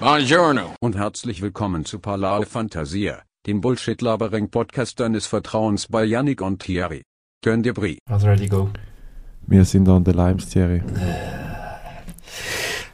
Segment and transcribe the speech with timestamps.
[0.00, 0.76] Buongiorno.
[0.78, 7.02] Und herzlich willkommen zu Palao Fantasia, dem Bullshit-Labering-Podcast deines Vertrauens bei Yannick und Thierry.
[7.42, 7.98] Turn dir Brie.
[8.08, 8.70] Also ready, go.
[9.48, 10.82] Wir sind an der Limes, Thierry.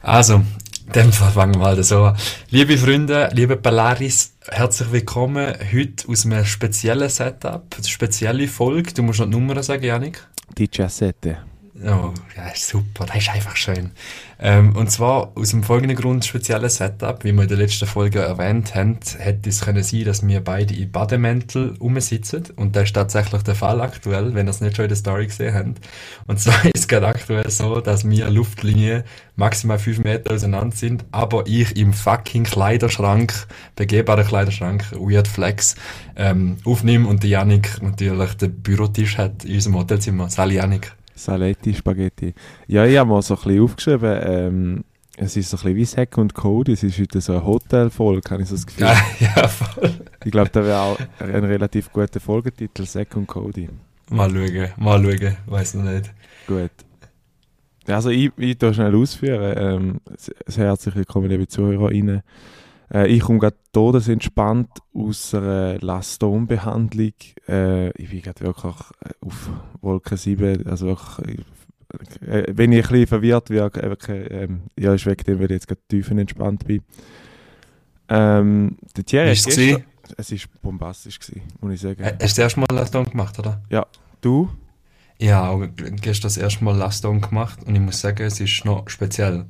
[0.01, 0.41] Also,
[0.87, 2.17] in dem Fall fangen wir mal so an.
[2.49, 8.93] Liebe Freunde, liebe Polaris, herzlich willkommen heute aus einem speziellen Setup, eine spezielle Folge.
[8.93, 10.27] Du musst noch die Nummer sagen, Janik.
[10.57, 11.37] Die Jazzette.
[11.83, 13.91] Oh, ja, super, das ist einfach schön.
[14.39, 18.19] Ähm, und zwar aus dem folgenden Grund, spezielles Setup, wie wir in der letzten Folge
[18.19, 22.45] erwähnt haben, hätte es können sein, dass wir beide in Bademäntel rumsitzen.
[22.55, 25.25] Und das ist tatsächlich der Fall aktuell, wenn ihr es nicht schon in der Story
[25.27, 25.85] gesehen habt.
[26.27, 29.03] Und zwar ist es gerade aktuell so, dass wir Luftlinie
[29.35, 33.33] maximal 5 Meter auseinander sind, aber ich im fucking Kleiderschrank,
[33.75, 35.75] begehbaren Kleiderschrank, Weird Flex,
[36.15, 40.29] ähm, aufnehme und die Janik natürlich den Bürotisch hat in unserem Hotelzimmer.
[40.29, 40.95] Sali Janik.
[41.15, 42.33] Saletti, Spaghetti.
[42.67, 44.83] Ja, ich habe mal so ein bisschen aufgeschrieben, ähm,
[45.17, 48.29] es ist so ein bisschen wie Sack und Cody, es ist heute so eine Hotelfolge,
[48.29, 48.87] habe ich so das Gefühl.
[49.19, 49.93] Ja, ja voll.
[50.23, 53.69] Ich glaube, da wäre auch ein relativ guter Folgetitel, Sack und Cody.
[54.09, 56.11] Mal schauen, mal schauen, weiß noch nicht.
[56.47, 56.71] Gut.
[57.87, 59.53] Also ich, ich tue schnell ausführen.
[59.57, 60.01] Ähm,
[60.47, 62.21] sehr herzlich willkommen, liebe ZuhörerInnen.
[62.93, 67.13] Äh, ich komme gerade todesentspannt aus einer Laston-Behandlung.
[67.47, 68.73] Äh, ich bin gerade wirklich
[69.21, 69.49] auf
[69.81, 70.67] Wolke 7.
[70.67, 71.39] Also wirklich,
[72.21, 74.47] äh, wenn ich ein bisschen verwirrt werde, äh,
[74.79, 76.83] ja, ist wegen dem, weil ich jetzt gerade tiefenentspannt bin.
[78.07, 79.83] Ähm, der Thierry Ist es gewesen?
[80.17, 82.03] Es war bombastisch, gewesen, muss ich sagen.
[82.03, 83.63] Hast du das erste Mal Laston gemacht, oder?
[83.69, 83.87] Ja,
[84.21, 84.49] du?
[85.31, 89.45] Auch gestern das erste Mal Laston gemacht und ich muss sagen, es ist noch speziell.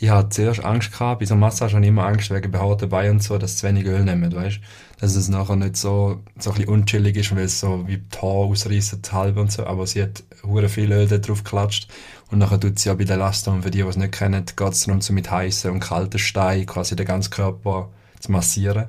[0.00, 3.10] Ich hatte zuerst Angst gehabt, bei so Massage habe ich immer Angst wegen Behaart dabei
[3.10, 4.60] und so, dass zu wenig Öl nehmen, weißt?
[5.00, 8.18] Dass es nachher nicht so, so ein bisschen unchillig ist, weil es so wie die
[8.18, 11.88] Haare ausreißen, halb und so, aber sie hat hure viel Öl da drauf geklatscht.
[12.30, 14.72] Und nachher tut sie ja bei der Laston, für die, die es nicht kennen, geht
[14.72, 17.88] es darum, so mit heißen und kalten Steinen quasi den ganzen Körper
[18.20, 18.86] zu massieren.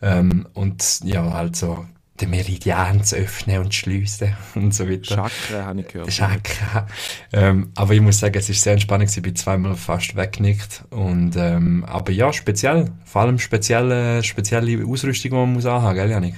[0.00, 1.84] Ähm, und ja, halt so
[2.20, 5.16] den Meridian zu öffnen und zu schliessen und so weiter.
[5.16, 6.10] Chakra habe ich gehört.
[6.10, 6.86] Chakra.
[7.32, 9.16] Ähm, aber ich muss sagen, es ist sehr entspannend.
[9.16, 10.84] Ich bin zweimal fast weggenickt.
[10.90, 12.90] Und, ähm, aber ja, speziell.
[13.04, 16.34] Vor allem spezielle, spezielle Ausrüstung, die man muss anhaben, gell, Janik?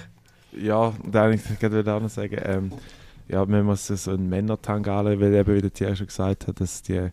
[0.52, 2.72] Ja, da wollte ich gerade auch noch sagen, ähm,
[3.28, 6.60] ja, wenn man so einen Männertank anlegen, weil eben, wie der Thierry schon gesagt hat,
[6.60, 7.10] dass die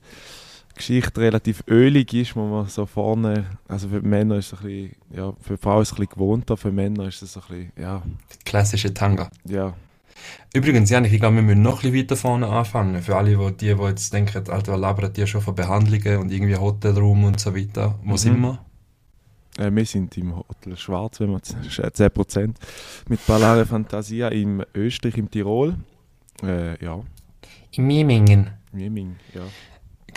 [0.78, 4.96] Geschichte relativ ölig ist, wo man so vorne, also für Männer ist es ein bisschen,
[5.14, 8.02] ja, für Frauen ist es ein bisschen gewohnter, für Männer ist es ein bisschen, ja.
[8.46, 9.30] Klassische Tanga.
[9.46, 9.74] Ja.
[10.54, 13.02] Übrigens, Janik, ich glaube, wir müssen noch ein bisschen weiter vorne anfangen.
[13.02, 17.26] Für alle, die, die, jetzt denken, Alter, labern die schon von Behandlungen und irgendwie Hotelraum
[17.26, 17.96] und so weiter.
[18.04, 18.18] Wo Mhm.
[18.18, 18.60] sind wir?
[19.60, 21.56] Äh, wir sind im Hotel Schwarz, wenn z-
[21.94, 22.56] 10%
[23.10, 25.76] mit Ballare Fantasia im Österreich, im Tirol.
[26.44, 27.00] Äh, ja,
[27.72, 28.50] In Mimingen.
[28.72, 29.42] Mieming, ja.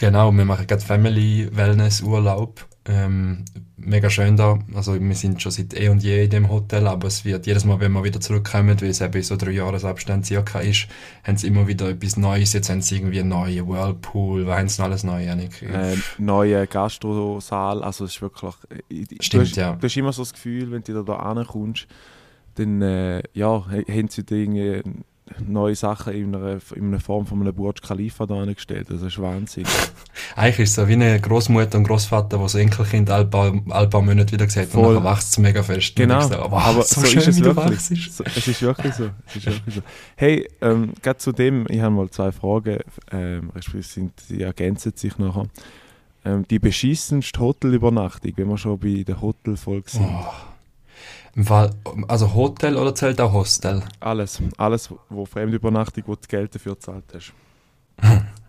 [0.01, 2.67] Genau, wir machen gerade Family Wellness Urlaub.
[2.87, 3.45] Ähm,
[3.77, 4.59] mega schön da.
[4.75, 7.67] Also wir sind schon seit eh und je in dem Hotel, aber es wird jedes
[7.67, 10.89] Mal, wenn wir wieder zurückkommen, weil es eben so drei Jahresabstand circa ist,
[11.23, 12.55] haben sie immer wieder etwas Neues.
[12.55, 14.47] Jetzt haben sie irgendwie einen neuen Whirlpool.
[14.47, 15.61] Was haben sie noch alles neu, Janik?
[15.61, 18.55] Äh, neuer Gastrosaal, also es ist wirklich...
[18.71, 19.73] äh, Stimmt, du hast, ja.
[19.75, 21.87] Du hast immer so das Gefühl, wenn du da ankommst,
[22.55, 24.83] dann äh, ja, ha- haben sie dir irgendwie
[25.47, 28.89] neue Sachen in einer, in einer Form von einem Burj Khalifa da angestellt.
[28.91, 29.65] Das ist Wahnsinn.
[30.37, 33.89] Eigentlich ist es so wie eine Großmutter und Großvater, die so Enkelkind alle paar, alle
[33.89, 34.97] paar Monate wieder gesagt Voll.
[34.97, 35.97] und nachher wächst es mega fest.
[35.97, 38.13] Genau, so, wow, aber so, so, schön, ist es wie du wirklich.
[38.13, 39.11] So, es ist wirklich so.
[39.27, 39.83] Es ist wirklich so.
[40.17, 42.79] Hey, ähm, gerade zu dem, ich habe mal zwei Fragen,
[43.13, 45.47] ähm, sind, die ergänzen sich nachher.
[46.25, 50.05] Ähm, die beschissenste Hotelübernachtung, wenn wir schon bei der Hotelfolge sind.
[50.05, 50.50] Oh.
[51.37, 51.71] Im Fall,
[52.09, 53.83] also Hotel oder zählt auch Hostel?
[54.01, 57.33] Alles, alles, wo Fremdübernachtung, wo du Geld dafür gezahlt hast.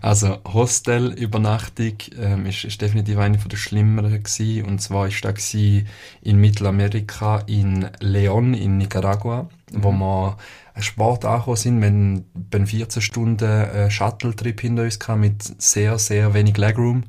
[0.00, 4.64] Also Hostelübernachtung ähm, ist, ist definitiv eine von der schlimmeren gewesen.
[4.64, 5.86] Und zwar ist das gewesen
[6.22, 9.98] in Mittelamerika in Leon in Nicaragua, wo Mhm.
[10.00, 10.36] wir
[10.74, 11.80] einen Sport angekommen sind.
[11.80, 17.04] Wir einen 14 Stunden äh, Shuttle-Trip hinter uns gehabt mit sehr, sehr wenig Legroom.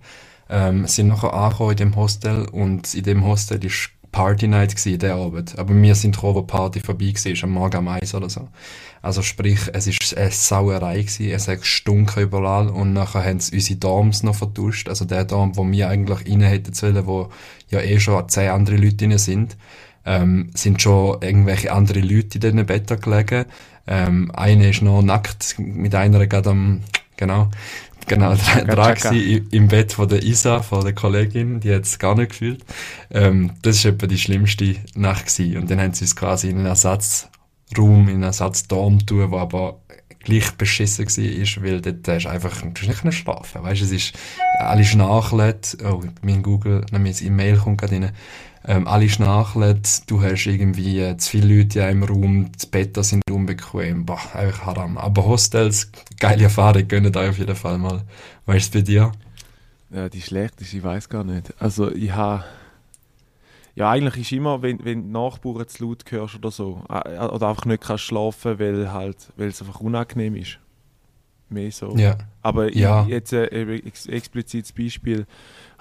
[0.50, 5.00] Ähm, sind nachher angekommen in dem Hostel und in dem Hostel ist Party Night gewesen,
[5.00, 5.60] der Abend.
[5.60, 8.48] Aber wir sind froh, wo Party vorbei war, am Morgen um eins oder so.
[9.02, 13.56] Also sprich, es ist eine Sauerei gewesen, es hat gestunken überall und nachher haben sie
[13.56, 17.30] unsere Dorms noch vertuscht, also der Dorm, wo wir eigentlich rein hätten sollen, wo
[17.70, 19.58] ja eh schon zehn andere Leute drin sind,
[20.06, 23.46] ähm, sind schon irgendwelche andere Leute in diesen Betten gelegen.
[23.88, 26.80] Ähm, eine ist noch nackt mit einer gerade am,
[27.18, 27.50] genau,
[28.08, 28.36] genau,
[28.68, 28.96] dran
[29.52, 32.64] im Bett von der Isa, von der Kollegin, die hat es gar nicht gefühlt.
[33.12, 35.58] Ähm, das ist etwa die schlimmste Nacht gewesen.
[35.58, 39.80] Und dann haben sie uns quasi in einen Ersatzraum, in einen Ersatzdorm tun, wo aber
[40.24, 43.86] gleich beschissen war, weil dort hast du einfach du hast nicht können schlafen Weißt du,
[43.86, 44.14] es ist,
[44.60, 48.12] alle schnarchelt, oh, mein Google, mein E-Mail kommt gerade rein,
[48.66, 53.04] ähm, alle schnarchlen, du hast irgendwie äh, zu viele Leute in einem Raum, die Betten
[53.04, 54.98] sind unbequem, boah, einfach haram.
[54.98, 58.04] Aber Hostels, geile Erfahrung, gönnen euch auf jeden Fall mal.
[58.46, 59.12] Weißt du bei dir?
[59.90, 61.54] Ja, die schlechteste, ich weiß gar nicht.
[61.60, 62.46] Also ich habe...
[63.76, 67.66] Ja, eigentlich ist immer, wenn, wenn Nachbarn zu laut hörst oder so, äh, oder einfach
[67.66, 70.60] nicht kannst schlafen, weil halt, weil es einfach unangenehm ist.
[71.50, 71.96] Mehr so.
[71.98, 72.18] Ja.
[72.42, 73.04] Aber Ja.
[73.04, 75.26] ich, jetzt äh, ein ex explizites Beispiel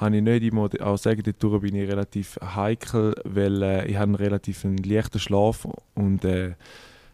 [0.02, 4.04] habe ich nicht immer, auch sagen, dort bin ich relativ heikel, weil äh, ich habe
[4.04, 6.52] einen relativ leichten Schlaf und äh,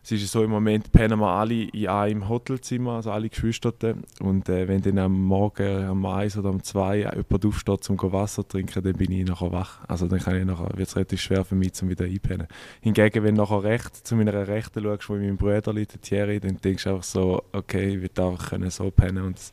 [0.05, 3.73] es ist so im Moment pennen wir alle in einem Hotelzimmer, also alle Geschwister.
[4.21, 8.43] Und äh, wenn dann am Morgen um eins oder um zwei jemand aufsteht, um Wasser
[8.43, 9.81] zu trinken, dann bin ich nachher wach.
[9.87, 12.47] Also dann kann ich nachher, wird es relativ schwer für mich, um wieder einpennen.
[12.81, 16.57] Hingegen, wenn du nachher rechts zu meiner Rechten schaust, wo mein Bruder liegt, Thierry, dann
[16.57, 19.53] denkst du einfach so, okay, ich würde einfach können so pennen und das,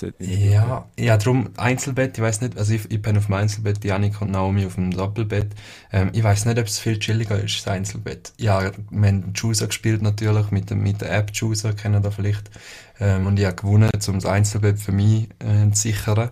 [0.00, 3.84] das Ja, ja, darum Einzelbett, ich weiß nicht, also ich, ich bin auf dem Einzelbett,
[3.84, 5.48] Janik und Naomi auf dem Doppelbett.
[5.92, 8.32] Ähm, ich weiß nicht, ob es viel chilliger ist, das Einzelbett.
[8.38, 12.50] Ja, wir haben Chooser gespielt natürlich, mit, dem, mit der App Chooser, kennen ihr vielleicht.
[13.00, 16.30] Ähm, und ich habe gewonnen, um das Einzelbett für mich äh, zu sichern.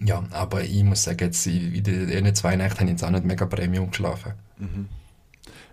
[0.00, 3.24] Ja, aber ich muss sagen, jetzt in den zwei Nächten habe ich jetzt auch nicht
[3.24, 4.32] mega Premium geschlafen.
[4.58, 4.88] Mhm.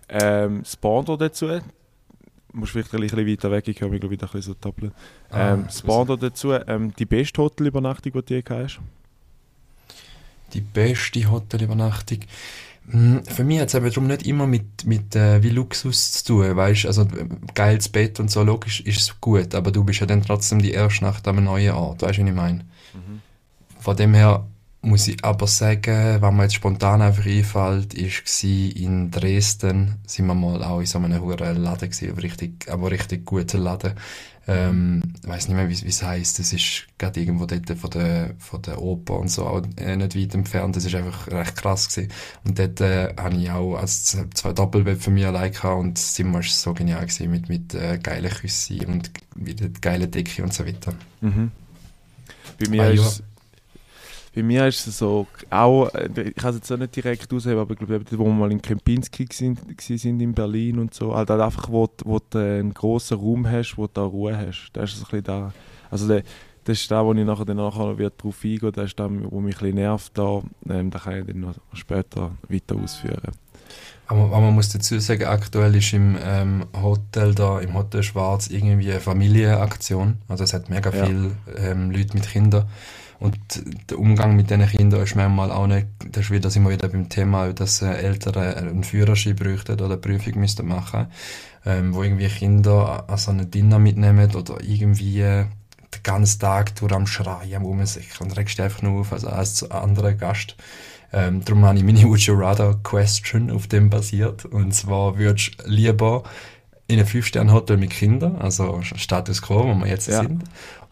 [0.08, 1.48] Ähm, Pendant dazu,
[2.52, 4.92] musst vielleicht ein bisschen weiter weg, ich höre mich glaube ich ein bisschen so doppeln.
[5.30, 8.80] Ah, Ähm, das Pendant dazu, ähm, die beste Hotelübernachtung, die du je hast?
[10.52, 12.20] Die beste Hotelübernachtung.
[12.90, 16.24] Hm, Für mich hat es eben darum nicht immer mit, mit äh, wie Luxus zu
[16.24, 20.00] tun, weißt also äh, geiles Bett und so, logisch ist es gut, aber du bist
[20.00, 22.64] ja dann trotzdem die erste Nacht einem neuen Ort, weißt du, was ich meine?
[23.78, 24.46] Von dem her
[24.82, 30.34] muss ich aber sagen, was mir jetzt spontan einfach einfällt, ist in Dresden, sind wir
[30.34, 33.94] mal auch in so einem hohen Laden gewesen, aber richtig, aber richtig guter Laden.
[34.46, 36.38] Ähm, ich weiß nicht mehr, wie es heisst.
[36.38, 40.16] Das ist gerade irgendwo dort von der, von der Oper und so, auch äh, nicht
[40.16, 40.76] weit entfernt.
[40.76, 42.12] Das ist einfach recht krass gewesen.
[42.44, 46.14] Und dort äh, habe ich auch als zwei Doppelbett für mich allein gehabt und das
[46.14, 50.52] Zimmer war so genial gewesen, mit, mit äh, geilen Küssen und wieder geile Decke und
[50.52, 50.94] so weiter.
[51.20, 51.50] Mhm.
[52.60, 53.22] Bei mir Ah, ist
[54.34, 57.58] bei mir ist es so, auch, äh, ich kann es jetzt auch nicht direkt ausheben,
[57.58, 61.30] aber ich glaube, wo wir mal in Kempinski sind, sind in Berlin und so, halt
[61.30, 64.70] einfach, wo, du- wo du einen grossen Raum hast, wo du da Ruhe hast.
[64.72, 65.52] Das ist ein bisschen da,
[65.90, 66.22] also der,
[66.64, 69.54] das ist da, wo ich nachher, nachher wird drauf eingehen, das ist da, wo mich
[69.56, 73.32] ein bisschen nervt, da, ähm, da kann ich dann noch später weiter ausführen.
[74.06, 78.48] Aber, aber man muss dazu sagen, aktuell ist im ähm, Hotel da, im Hotel Schwarz
[78.48, 80.18] irgendwie eine Familienaktion.
[80.28, 81.06] Also es hat mega Ja.
[81.06, 82.66] viele ähm, Leute mit Kindern.
[83.20, 83.36] Und
[83.90, 86.88] der Umgang mit diesen Kindern ist manchmal auch nicht, das ist wieder, sind wir wieder
[86.88, 91.06] beim Thema, dass äh, Eltern einen Führerschein bräuchten oder eine Prüfung müssten machen,
[91.64, 95.44] ähm, wo irgendwie Kinder an so ein Dinner mitnehmen oder irgendwie äh,
[95.94, 99.70] den ganzen Tag durch am Schreien, am Rumsichern und regst einfach nur auf als, als
[99.70, 100.56] anderer Gast.
[101.12, 104.44] Ähm, darum habe ich meine Would You Rather Question auf dem basiert.
[104.46, 106.24] Und zwar würdest du lieber
[106.88, 110.20] in einem 5-Sterne-Hotel mit Kindern, also Status Quo, wo wir jetzt Ja.
[110.22, 110.42] sind,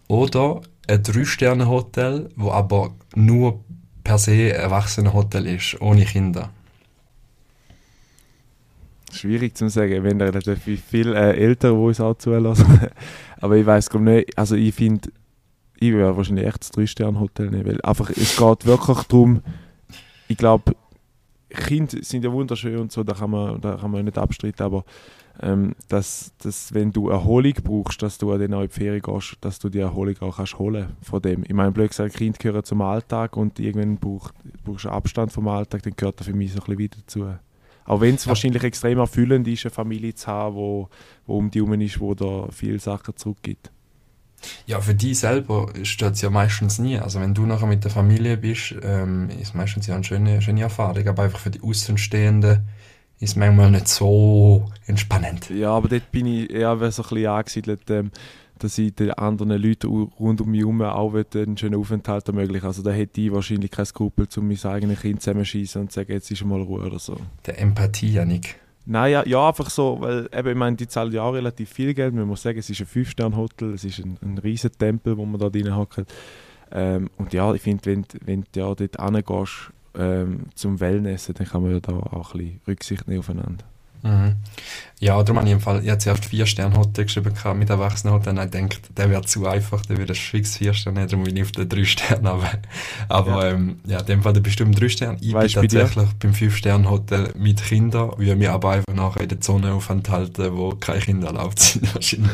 [0.08, 3.60] oder ein 3-Sterne-Hotel, wo aber nur
[4.04, 6.50] per se ein Erwachsenen-Hotel ist, ohne Kinder.
[9.12, 12.88] Schwierig zu sagen, wenn da relativ viele äh, Eltern, die uns auch zulassen.
[13.40, 15.10] Aber ich weiß glaube nicht, also ich finde,
[15.78, 19.42] ich wäre wahrscheinlich echt das 3-Sterne-Hotel nehmen, weil einfach, es geht wirklich darum,
[20.28, 20.74] ich glaube,
[21.50, 24.84] Kinder sind ja wunderschön und so, da kann man, da kann man nicht abstreiten, aber
[25.40, 29.58] ähm, dass, dass, wenn du Erholung brauchst, dass du auch in die Ferien gehst, dass
[29.58, 31.42] du die Erholung auch kannst holen von dem.
[31.44, 34.34] Ich meine, blöd gesagt, Kinder gehören zum Alltag und irgendwann braucht,
[34.64, 37.26] brauchst du Abstand vom Alltag, dann gehört er für mich so ein bisschen wieder dazu.
[37.84, 38.28] Auch wenn es Ja.
[38.28, 40.88] wahrscheinlich extrem erfüllend ist, eine Familie zu haben, wo,
[41.26, 43.72] wo um die herum ist, wo da viele Sachen zurückgibt.
[44.66, 46.98] Ja, für die selber stört es ja meistens nie.
[46.98, 50.62] Also wenn du nachher mit der Familie bist, ähm, ist meistens ja eine schöne, schöne
[50.62, 51.06] Erfahrung.
[51.06, 52.64] Aber einfach für die Außenstehenden
[53.22, 55.48] ist manchmal nicht so entspannend.
[55.50, 58.10] Ja, aber dort bin ich eher so ein bisschen angesiedelt, ähm,
[58.58, 62.82] dass ich den anderen Leuten rund um mich herum auch einen schönen Aufenthalt ermöglichen Also
[62.82, 66.30] da hätte ich wahrscheinlich kein Skrupel, um mein eigenes Kind zusammenschießen und zu sagen, jetzt
[66.30, 67.16] ist mal Ruhe oder so.
[67.46, 68.56] Der Empathie, Janik.
[68.84, 71.94] Nein, ja, ja, einfach so, weil eben, ich meine, die zahlen ja auch relativ viel
[71.94, 72.14] Geld.
[72.14, 75.40] Man muss sagen, es ist ein 5-Sterne-Hotel, es ist ein, ein riesen Tempel, wo man
[75.40, 76.04] da drin hockt.
[76.72, 81.46] Ähm, und ja, ich finde, wenn, wenn du ja dort hingehst, ähm, zum Wellnessen, dann
[81.46, 83.64] kann man ja da auch ein bisschen Rücksicht nehmen aufeinander.
[84.02, 84.34] Mhm.
[84.98, 88.36] Ja, darum habe ich im Fall jetzt erst vier Sterne Hotel geschrieben gehabt, mit Erwachsenenhotel
[88.36, 91.36] und ich denke, der wäre zu einfach, der würde fix vier Sterne nehmen, darum bin
[91.36, 92.50] ich auf den drei Sterne aber,
[93.08, 93.50] aber ja.
[93.52, 95.18] Ähm, ja, in dem Fall der bestimmt drei Sterne.
[95.20, 98.94] Ich weißt bin tatsächlich bei beim fünf Sterne Hotel mit Kindern, wie mich aber einfach
[98.94, 102.32] nachher in der Zone aufenthalten, wo keine Kinder erlaubt sind wahrscheinlich.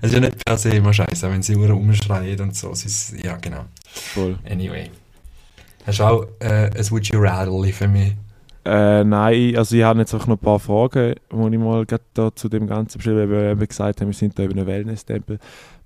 [0.00, 3.14] Es ist ja nicht per se immer scheiße, wenn sie nur umschreien und so, ist,
[3.22, 3.64] ja genau.
[3.92, 4.38] Voll.
[4.48, 4.90] Anyway.
[5.86, 8.14] Hast du auch äh, ein Would You Rattle für mich?
[8.64, 12.34] Äh, nein, also ich habe jetzt auch noch ein paar Fragen, die ich mal da
[12.34, 15.38] zu dem Ganzen beschrieben habe, weil wir gesagt haben, wir sind da über einen Wellness-Tempel.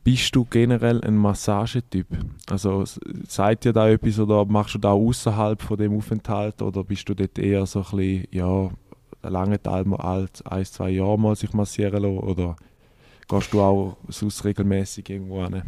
[0.02, 2.06] Bist du generell ein Massagetyp?
[2.50, 2.84] Also
[3.28, 7.14] seid ihr da etwas oder machst du da außerhalb von dem Aufenthalt oder bist du
[7.14, 8.70] dort eher so ein bisschen, ja,
[9.22, 12.56] lange Teil mal alt, ein, zwei Jahre mal sich massieren lassen oder
[13.28, 15.62] gehst du auch sonst regelmäßig irgendwo hin?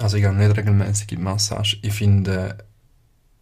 [0.00, 1.78] Also ich gehe nicht regelmäßig in die Massage.
[1.82, 2.58] Ich finde,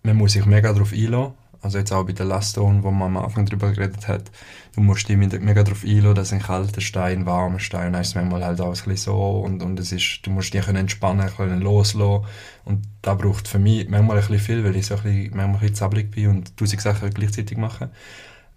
[0.02, 3.16] man muss sich mega darauf einlassen also jetzt auch bei der Last Stone, wo man
[3.16, 4.30] am Anfang drüber geredet hat,
[4.74, 8.44] du musst dich mega darauf einlassen, dass ein kalter Stein, ein warmer Stein, ist manchmal
[8.44, 12.24] halt auch ein bisschen so und, und es ist, du musst dich entspannen können, loslassen
[12.64, 15.62] und da braucht für mich manchmal ein bisschen viel, weil ich so ein bisschen, manchmal
[15.62, 17.90] ein bisschen bin und tausend Sachen gleichzeitig mache.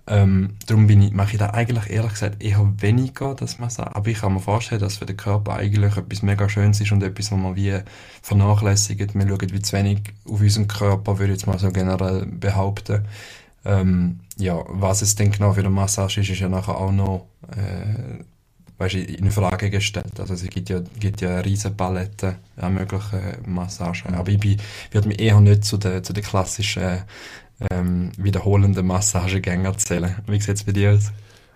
[0.06, 3.96] Ähm, darum bin ich, mache ich da eigentlich ehrlich gesagt eher weniger, dass man sagt.
[3.96, 7.02] Aber ich kann mir vorstellen, dass für den Körper eigentlich etwas mega Schönes ist und
[7.04, 7.80] etwas, was man wie
[8.22, 9.16] vernachlässigt.
[9.16, 13.06] Wir schauen wie zu wenig auf unseren Körper, würde ich jetzt mal so generell behaupten.
[13.66, 17.28] Ähm, ja, was es denn genau für eine Massage ist, ist ja nachher auch noch
[17.56, 18.24] äh,
[18.78, 20.20] weißt, in Frage gestellt.
[20.20, 24.16] Also es gibt ja, gibt ja eine riesige Palette an möglichen Massagen.
[24.16, 24.58] Aber ich bin,
[24.92, 27.04] würde mich eher nicht zu den, zu den klassischen
[27.72, 30.16] ähm, wiederholende Massagegänger zählen.
[30.28, 31.12] Wie sieht es bei dir aus?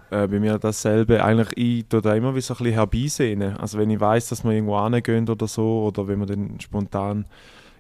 [0.10, 1.24] Äh, bei mir dasselbe.
[1.24, 3.58] Eigentlich, ich tue da immer wie so ein bisschen herbeisehnen.
[3.58, 7.26] Also wenn ich weiß, dass wir irgendwo hingehen oder so, oder wenn man dann spontan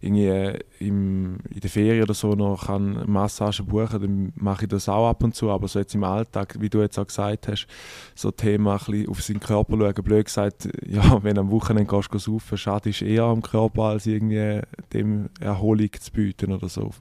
[0.01, 4.69] irgendwie äh, im, in der Ferien oder so noch kann Massage buchen, dann mache ich
[4.69, 5.49] das auch ab und zu.
[5.49, 7.67] Aber so jetzt im Alltag, wie du jetzt auch gesagt hast,
[8.13, 11.91] so Thema ein bisschen auf seinen Körper schauen, blöd gesagt, ja, wenn du am Wochenende
[11.91, 14.61] gehst, gehst saufen, schadest eher am Körper, als irgendwie
[14.93, 16.91] dem Erholung zu bieten oder so.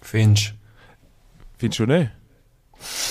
[0.00, 0.61] Findest du?
[1.62, 2.10] Findest du nicht?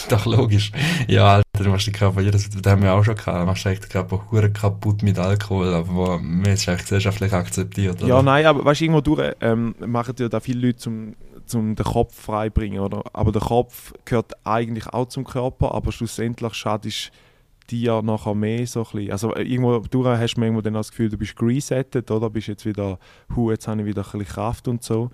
[0.09, 0.73] Doch, logisch.
[1.07, 3.63] Ja, Alter, du machst den Körper, jedes, das haben wir auch schon gehabt, du machst
[3.63, 8.09] den Körper hure kaputt mit Alkohol, aber man ist eigentlich gesellschaftlich akzeptiert, oder?
[8.09, 11.15] Ja, nein, aber weißt du, irgendwo durch ähm, machen ja da viele Leute zum,
[11.45, 13.03] zum den Kopf freibringen, oder?
[13.13, 17.13] Aber der Kopf gehört eigentlich auch zum Körper, aber schlussendlich schadest
[17.69, 19.11] dir nachher mehr so ein bisschen.
[19.13, 22.29] Also äh, irgendwo durch hast du irgendwo dann das Gefühl, du bist resettet, oder?
[22.29, 22.99] Bist jetzt wieder,
[23.33, 25.09] hu, jetzt habe ich wieder ein bisschen Kraft und so.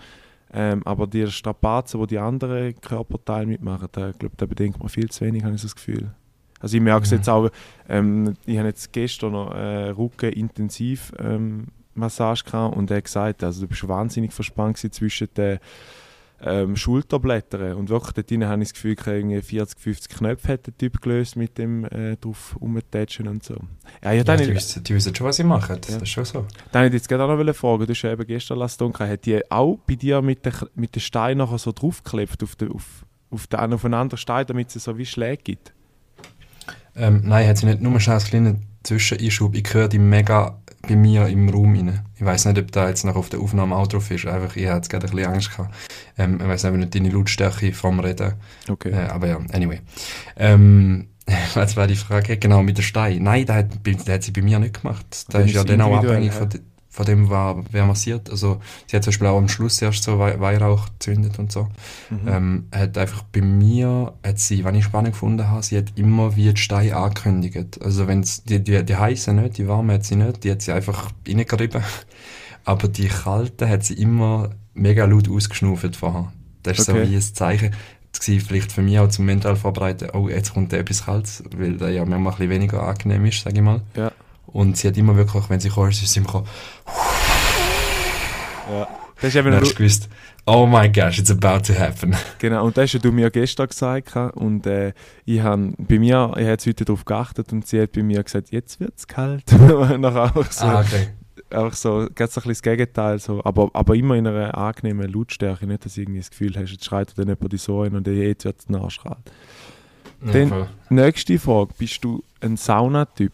[0.54, 5.10] Ähm, aber die Strapazen, die die anderen Körperteile mitmachen, da, glaub, da bedenkt man viel
[5.10, 6.12] zu wenig, habe ich das Gefühl.
[6.60, 7.18] Also ich merke es mhm.
[7.18, 7.50] jetzt auch,
[7.89, 13.04] ähm, ich habe jetzt gestern noch äh, Rücken intensiv ähm, Massage gehabt und er hat
[13.06, 15.60] gesagt, also du bist wahnsinnig verspannt zwischen den
[16.41, 17.74] ähm, Schulterblättern.
[17.74, 21.01] Und wirklich dort drin habe ich das Gefühl, irgendwie 40, 50 Knöpfe hat der Typ
[21.01, 23.56] gelöst mit dem äh, drauf rumtatschen und so.
[24.03, 25.77] Ja, ja, dann ja, die, wissen, die wissen schon, was sie machen.
[25.82, 26.01] Das ja.
[26.01, 26.46] ist schon so.
[26.72, 29.12] Dann wollte ich jetzt gerade auch noch fragen, du hast ja eben gestern Laston gehabt,
[29.12, 32.72] hat die auch bei dir mit den mit den Steinen nachher so draufgeklebt auf, den,
[32.72, 35.74] auf, auf, den, auf einen anderen Stein, damit es so wie Schläge gibt?
[36.96, 37.82] Ähm, nein, hat sie nicht.
[37.82, 39.56] Nur als kleinen Zwischeneinschub.
[39.56, 42.00] Ich höre die mega bei mir im Raum rein.
[42.15, 44.25] Ich weiß nicht, ob da jetzt noch auf der Aufnahme auch drauf ist.
[44.25, 45.75] Einfach, ich hatte jetzt gerade ein bisschen Angst gehabt.
[46.17, 48.34] Ähm, ich weiß nicht deine Lautstärke vom Reden.
[48.70, 48.91] Okay.
[48.91, 49.82] Äh, aber ja, anyway.
[50.38, 51.08] Ähm,
[51.53, 52.38] was war die Frage?
[52.38, 53.24] Genau, mit der Stein.
[53.24, 55.25] Nein, das hat, hat sie bei mir nicht gemacht.
[55.29, 56.39] Da ist ja dann auch abhängig ja.
[56.39, 56.50] von,
[56.98, 58.32] von dem, war, wer massiert.
[58.32, 61.68] Also, sie hat zum Beispiel auch am Schluss erst so Weihrauch gezündet und so.
[62.10, 62.27] Mhm.
[62.27, 66.36] Ähm, hat einfach bei mir, hat sie, wenn ich spannend gefunden habe, sie hat immer
[66.36, 67.80] wie die Steine angekündigt.
[67.84, 70.72] Also, wenn's, die, die, die heiße nicht, die warme hat sie nicht, die hat sie
[70.72, 71.84] einfach reingerieben.
[72.66, 76.34] Aber die kalte hat sie immer mega laut ausgeschnauft vorher.
[76.63, 77.06] Das ist okay.
[77.06, 77.72] so wie ein Zeichen.
[77.72, 81.92] War vielleicht für mich auch zum mental vorbereiten, oh, jetzt kommt etwas Kaltes, weil der
[81.92, 83.82] ja manchmal ein bisschen weniger angenehm ist, sage ich mal.
[83.96, 84.12] Ja.
[84.48, 86.48] Und sie hat immer wirklich, wenn sie kam, ist sie immer gekommen.
[88.72, 88.88] Ja.
[89.20, 90.10] Das ist eben dann hast du gewusst,
[90.46, 92.16] oh my gosh, it's about to happen.
[92.38, 94.16] Genau, und das hast du mir gestern gesagt.
[94.36, 94.94] Und äh,
[95.25, 98.51] ich habe bei mir, ich habe heute darauf geachtet und sie hat bei mir gesagt,
[98.51, 99.44] jetzt wird es kalt.
[99.54, 101.08] auch so, ah, okay.
[101.50, 103.20] Auch so, ganz ein bisschen das Gegenteil.
[103.20, 103.44] So.
[103.44, 105.66] Aber, aber immer in einer angenehmen Lautstärke.
[105.66, 108.46] Nicht, dass du irgendwie das Gefühl hast, jetzt schreit dann jemand so ein und jetzt
[108.46, 109.18] wird es nachschreit.
[110.25, 111.74] Ja, Dann, nächste Frage.
[111.77, 113.34] Bist du ein Saunatyp?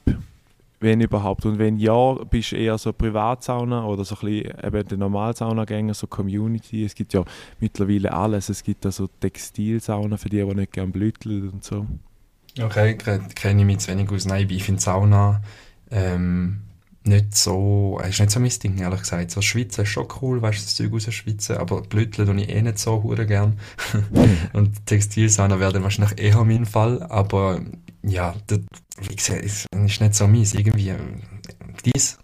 [0.84, 1.46] Wenn überhaupt.
[1.46, 5.94] Und wenn ja, bist du eher so Privatsauna oder so ein bisschen eben der Normalsaunagänger,
[5.94, 6.84] so Community.
[6.84, 7.24] Es gibt ja
[7.62, 8.50] mittlerweile alles.
[8.50, 11.88] Es gibt also Textilsauna für die, die nicht gerne blüteln und so.
[12.62, 14.26] Okay, kenne ich mich zu wenig aus.
[14.26, 15.42] Nein, ich finde Sauna
[15.90, 16.60] ähm,
[17.06, 19.32] nicht so, ist nicht so mein Ding, ehrlich gesagt.
[19.32, 22.62] So Schwitzen ist schon cool, weißt du, das Zeug rausschwitzen, aber Blüteln tue ich eh
[22.62, 23.58] nicht so hure gern.
[24.54, 27.62] und Textilsauna wäre dann wahrscheinlich eher mein Fall, aber
[28.04, 28.60] ja, das,
[29.02, 30.98] wie gesagt, ist, nicht so meins, irgendwie, äh,
[31.86, 32.20] dies.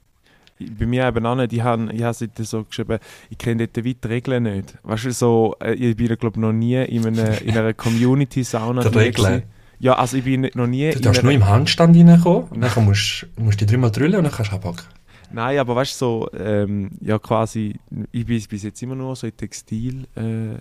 [0.78, 1.54] Bei mir eben auch nicht.
[1.54, 4.78] Ich habe, ich habe so geschrieben, ich kenne dort die Regeln nicht.
[4.84, 8.90] Weißt du, so, äh, ich bin, glaube ich, noch nie in einer, in einer Community-Sauna.
[8.90, 9.44] Die Regeln?
[9.80, 10.92] Ja, also ich bin noch nie...
[10.92, 14.34] Du darfst nur im Handstand reinkommen und dann musst du die dreimal drüllen und dann
[14.34, 14.86] kannst du abpacken.
[15.32, 17.80] Nein, aber weißt du, so, ähm, ja quasi,
[18.12, 20.08] ich bin bis jetzt immer nur so in Textil...
[20.16, 20.60] Äh,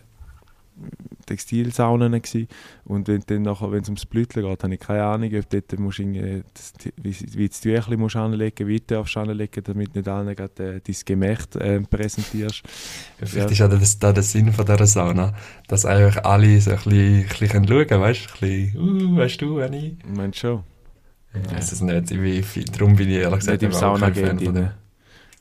[1.27, 2.49] Textilsaunen gewesen.
[2.85, 5.79] und wenn dann nachher, wenn es ums Blüteln geht, habe ich keine Ahnung, ob dort
[5.79, 10.09] musst du das, wie, wie das Tüchlein musst anlegen, wie du darfst anlegen, damit nicht
[10.09, 12.63] allen gerade äh, dein Gemächt äh, präsentierst.
[13.19, 13.45] Vielleicht ja.
[13.45, 15.35] ist auch das, da der Sinn von dieser Sauna,
[15.69, 19.43] dass einfach alle so ein bisschen, ein bisschen schauen weißt du, ein bisschen, uh, weißt
[19.43, 19.97] du, wenn ich...
[20.07, 20.63] Meinst du schon?
[21.35, 24.71] Ich weiß es nicht, ich darum bin ich ehrlich gesagt nicht im Sauna gehen.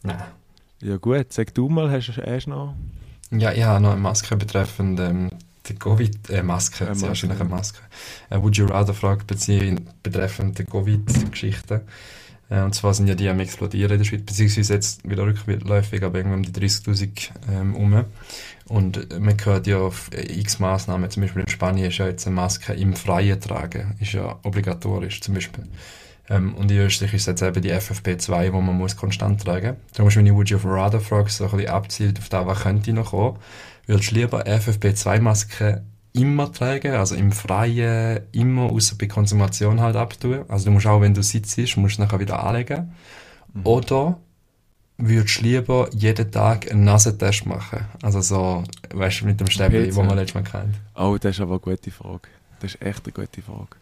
[0.03, 0.23] Nein.
[0.81, 2.75] Ja gut, sag du mal, hast du noch...
[3.31, 5.29] Ja, ich habe noch eine Maske betreffend ähm,
[5.67, 7.79] die Covid-Maske, äh, sehr wahrscheinlich eine Maske.
[8.29, 9.25] Äh, Would you rather Frage
[10.03, 11.85] betreffend die Covid-Geschichte.
[12.49, 16.03] Äh, und zwar sind ja die am explodieren in der Schweiz, beziehungsweise jetzt wieder rückläufig,
[16.03, 18.05] aber irgendwann um die 30'000 ähm, um.
[18.67, 22.35] Und man hört ja auf x Maßnahmen, zum Beispiel in Spanien ist ja jetzt eine
[22.35, 25.65] Maske im Freien tragen, ist ja obligatorisch zum Beispiel.
[26.29, 29.93] Ähm, und in Österreich ist jetzt eben die FFP2, die man muss konstant tragen muss.
[29.93, 32.93] Darum ist meine Would You Rather Frage so ein bisschen abzielt auf das, was könnte
[32.93, 33.37] noch kommen.
[33.85, 35.81] Würdest du lieber FFP2-Masken
[36.13, 40.43] immer tragen, also im Freien, immer, außer bei Konsumation halt abtun?
[40.49, 42.93] Also du musst auch, wenn du sitzt, musst du nachher wieder anlegen.
[43.53, 43.65] Mhm.
[43.65, 44.17] Oder
[44.97, 47.85] würdest du lieber jeden Tag einen Nasentest machen?
[48.01, 50.75] Also so, weißt du, mit dem Stäbchen, den man letztes Mal kennt.
[50.95, 52.27] Oh, das ist aber eine gute Frage.
[52.59, 53.77] Das ist echt eine gute Frage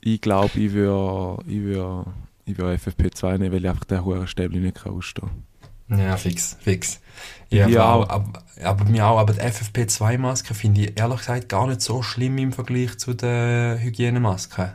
[0.00, 2.06] ich glaube, ich würde ich würd,
[2.44, 5.28] ich würd FFP2 nehmen, weil ich einfach den hohen Stäbchen nicht ausstehen
[5.88, 5.98] kann.
[5.98, 7.00] Ja, fix, fix.
[7.50, 11.66] Ja, ja auch, aber, aber mir auch, aber die FFP2-Maske finde ich ehrlich gesagt gar
[11.66, 14.72] nicht so schlimm im Vergleich zu den Hygienemasken.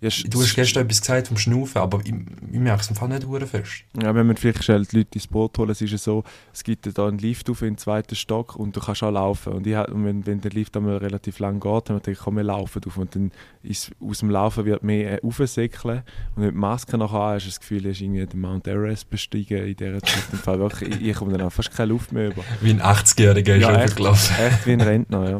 [0.00, 2.14] Ja, du hast gestern etwas gesagt vom Schnaufen, aber ich,
[2.52, 3.84] ich merke es im Fall nicht sehr fest.
[4.00, 6.64] Ja, wenn man vielleicht schnell die Leute ins Boot holen, es ist ja so, es
[6.64, 9.52] gibt da einen Lift auf in den zweiten Stock und du kannst auch laufen.
[9.52, 12.36] Und, ich, und wenn, wenn der Lift einmal relativ lang geht, dann denke ich, komm,
[12.36, 12.96] wir laufen auf.
[12.96, 13.30] Und dann
[13.62, 16.02] ist, aus dem Laufen wird mehr äh, aufsäckeln.
[16.34, 18.40] Und wenn du die Maske noch an hast, du das Gefühl, du hast irgendwie den
[18.40, 20.24] Mount Everest bestiegen in dieser Zeit.
[20.32, 22.42] Im Fall wirklich, ich, ich komme dann auch fast keine Luft mehr über.
[22.60, 25.38] Wie ein 80-Jähriger ist ja, echt, echt wie ein Rentner, ja.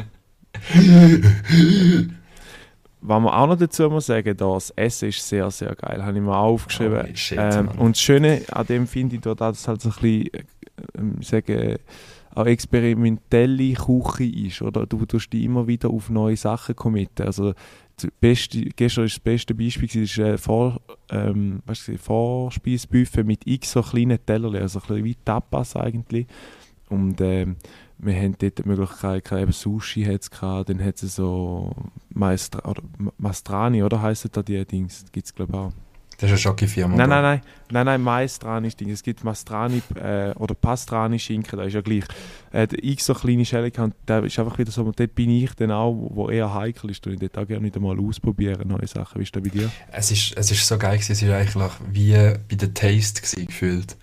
[3.05, 6.05] Was man auch noch dazu muss sagen, das Essen ist sehr, sehr geil.
[6.05, 7.01] Habe ich mir auch aufgeschrieben.
[7.03, 9.95] Oh, shit, ähm, und das Schöne an dem finde ich, dass es halt so ein
[9.95, 10.31] bisschen,
[10.97, 11.77] ähm, sagen,
[12.35, 14.62] auch experimentelle Küche ist.
[14.62, 14.87] Oder?
[14.87, 17.27] Du tust dich immer wieder auf neue Sachen committen.
[17.27, 17.55] Also,
[18.21, 21.62] beste, gestern war das beste Beispiel, das war ein Vor, ähm,
[21.99, 26.27] Vorspeisbuffet mit x so kleinen Tellern, also ein bisschen wie Tapas eigentlich.
[26.88, 27.57] Und ähm,
[28.03, 31.71] wir haben dort die Möglichkeit, eben Sushi hat's gehabt, dann hat es so
[32.11, 32.83] Maestra, oder
[33.19, 35.05] Mastrani, oder heisst da die Dings?
[35.12, 35.73] Gibt es glaube ich auch.
[36.23, 36.95] Das ist eine Schocki-Firma.
[36.95, 38.91] Nein, nein, nein, nein, nein, Maestrani Ding.
[38.91, 42.05] Es gibt Mastrani äh, oder Pastrani Schinken, da ist ja gleich.
[42.53, 45.73] Äh, ich so kleine Schelle gehabt, der ist einfach wieder so, dort bin ich dann
[45.73, 49.19] auch, wo eher heikel ist, und ich dort auch gerne wieder mal ausprobieren, neue Sachen.
[49.19, 49.69] Wie ist das bei dir?
[49.91, 53.47] Es ist, es ist so geil gewesen, es ist eigentlich wie bei der Taste gewesen,
[53.47, 53.97] gefühlt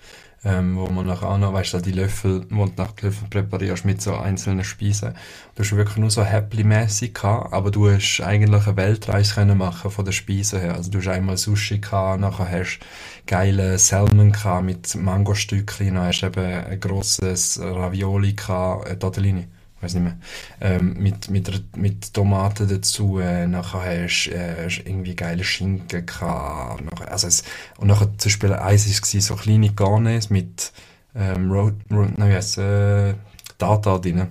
[0.46, 3.86] ähm, wo man nachher auch noch, weißt du, die Löffel, wo du nach Löffel präparierst
[3.86, 5.14] mit so einzelnen Speisen.
[5.56, 9.92] Du hast wirklich nur so Happy-mäßig gehabt, aber du hast eigentlich eine Weltreise können machen
[9.92, 10.76] von der Speise her.
[10.76, 12.80] Also du hast einmal Sushi gehabt, nachher hast
[13.26, 19.48] geile Salmon gehabt mit Mangostückchen, dann hast du eben ein grosses Ravioli gehabt, äh, Tortellini
[19.82, 20.18] weiß nicht mehr,
[20.62, 26.84] ähm, mit, mit, mit Tomaten dazu, äh, nachher hast du äh, irgendwie geile Schinken gehabt,
[26.84, 27.44] nachher, also es,
[27.78, 30.72] und nachher zum Beispiel eins war so kleine Garnes mit
[31.16, 33.14] ähm, Road, Road, nein, wie äh,
[33.58, 34.28] Data drin,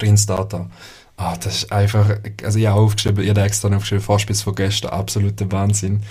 [0.00, 0.68] Rindsdata.
[1.16, 2.10] Ah, das ist einfach,
[2.44, 6.02] also ich habe aufgeschrieben, ich habe extra aufgeschrieben, fast bis von gestern, absoluter Wahnsinn.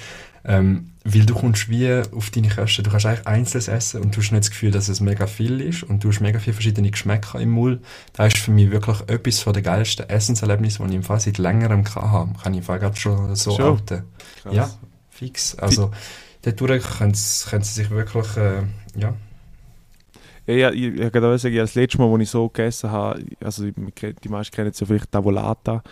[0.47, 4.21] Ähm, weil du kommst wie auf deine Kosten, du kannst eigentlich einzelnes essen und du
[4.21, 6.89] hast nicht das Gefühl, dass es mega viel ist und du hast mega viele verschiedene
[6.89, 7.83] Geschmäcker im Mund.
[8.13, 11.37] Das ist für mich wirklich etwas von den geilsten Essenserlebnissen, die ich im Fall seit
[11.37, 12.33] längerem hatte.
[12.41, 13.65] Kann ich im Fall gerade schon so schon?
[13.65, 14.03] outen.
[14.49, 14.69] Ja,
[15.09, 15.55] fix.
[15.55, 15.91] Also,
[16.43, 18.63] dadurch können sie, können sie sich wirklich, äh,
[18.95, 19.13] ja,
[20.47, 24.29] ich, ich, ich kann sagen, das letzte Mal, als ich so gegessen habe, also die
[24.29, 25.83] meisten kennen es ja vielleicht Tavolata,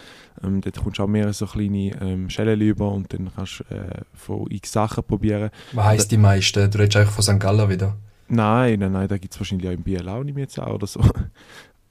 [0.44, 3.76] ähm, dort kommst du auch mehr so kleine ähm, Schellen über und dann kannst du
[3.76, 5.50] äh, von x Sachen probieren.
[5.74, 6.72] Was heisst die meisten?
[6.72, 7.40] Du redest eigentlich von St.
[7.40, 7.98] Gallen wieder?
[8.28, 11.02] Nein, nein, nein, da gibt es wahrscheinlich auch im Biel auch nicht mehr oder so.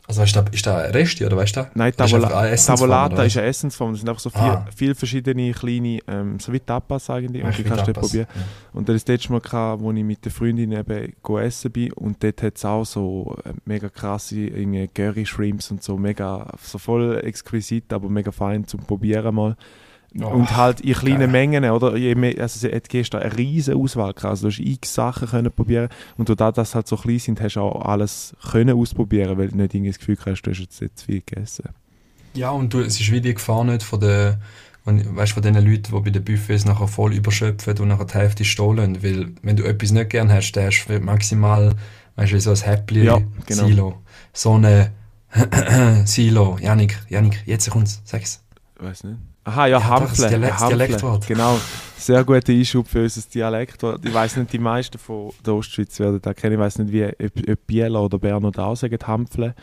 [0.06, 1.66] Also weißt du, ist da ein Resti oder weißt du?
[1.74, 3.92] Nein, Das Tavola Tavolata ist eine Essensform.
[3.92, 4.66] Das sind einfach so vier, Ah.
[4.76, 7.42] viele verschiedene kleine, ähm, so wie Tapas eigentlich.
[7.42, 8.26] Und die kannst du probieren.
[8.34, 8.42] Ja.
[8.74, 12.22] Und das letzte Mal, gehabt, wo ich mit der Freundin eben go essen bin und
[12.22, 14.50] dort hat es auch so äh, mega krasse
[14.94, 19.56] Curry Shrimps und so mega, so voll exquisit, aber mega fein zum Probieren mal.
[20.20, 21.28] Oh, und halt in kleinen geil.
[21.28, 21.96] Mengen, oder?
[21.96, 24.26] Je mehr, also sie hat gestern eine riesige Auswahl gehabt.
[24.26, 27.18] Also du hast x Sachen können probieren und durch das, dass sie halt so klein
[27.18, 30.50] sind, hast du auch alles können ausprobieren, weil du nicht irgendwie das Gefühl hast, du
[30.52, 31.70] hast jetzt nicht zu viel gegessen.
[32.34, 34.36] Ja, und du, es ist wie die Gefahr nicht von den,
[34.84, 38.14] von, weißt, von den Leuten, die bei den Buffets nachher voll überschöpfen und nachher die
[38.14, 39.02] Hälfte stohlen.
[39.02, 41.74] Weil, wenn du etwas nicht gern hast, dann hast du maximal,
[42.16, 43.66] weißt du, so ein Häppli Ja, genau.
[43.66, 44.02] Silo.
[44.32, 44.92] So eine
[46.04, 46.58] Silo.
[46.60, 48.42] Janik, Janik, jetzt kommt's, sag's.
[48.78, 49.18] Weiß nicht.
[49.44, 50.68] Aha, ja, Ja, das Dialekt-.
[50.68, 51.26] Dialektwort.
[51.26, 51.58] Genau.
[51.98, 54.04] Sehr guter Einschub für unser Dialektwort.
[54.04, 56.54] Ich weiß nicht, die meisten von der Ostschweiz werden da kennen.
[56.54, 59.54] Ich weiß nicht, wie ob, ob Bieler oder Berner da auch sagen, Hampfle.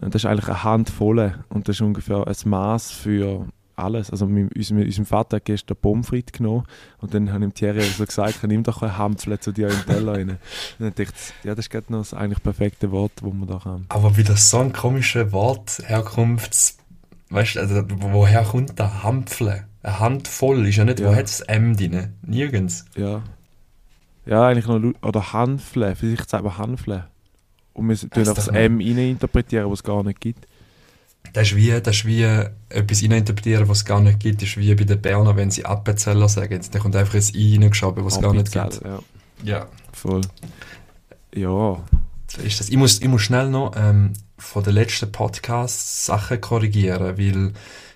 [0.00, 4.10] Das ist eigentlich eine Handvoll und das ist ungefähr ein Maß für alles.
[4.10, 6.64] Also mit unserem, unserem Vater hat gestern Pommes frites genommen
[6.98, 9.84] und dann habe ich dem Thierry so gesagt, nimm doch ein Hampfle zu dir den
[9.86, 10.30] Teller rein.
[10.30, 10.38] Und
[10.78, 13.64] dann dachte ich, ja, das ist gerade noch das eigentlich perfekte Wort, das wir da
[13.64, 13.86] haben.
[13.88, 16.74] Aber wie das so ein komischer Wort herkommt,
[17.30, 19.64] weißt du, also, woher kommt der Hampfle?
[19.82, 21.14] Eine Handvoll ist ja nicht, wo Ja.
[21.16, 22.12] hat das M drin?
[22.22, 22.84] Nirgends.
[22.96, 23.22] Ja.
[24.26, 27.06] Ja, eigentlich noch, oder Hanfle, vielleicht sagen wir Hanfle.
[27.72, 28.48] Und wir tun Das das.
[28.48, 30.46] M interpretieren, was es gar nicht gibt.
[31.32, 32.22] Das ist wie, das ist wie
[32.68, 34.42] etwas interpretieren, was es gar nicht gibt.
[34.42, 36.60] Das ist wie bei den Berner, wenn sie Appenzeller sagen.
[36.70, 38.80] Da kommt einfach ein I reingeschoben, was es gar nicht gibt.
[38.84, 38.98] Ja,
[39.44, 40.20] Ja, voll.
[41.34, 41.78] Ja,
[42.28, 42.68] so ist das.
[42.68, 47.52] Ich muss, ich muss schnell noch ähm, von den letzten Podcasts Sachen korrigieren, weil,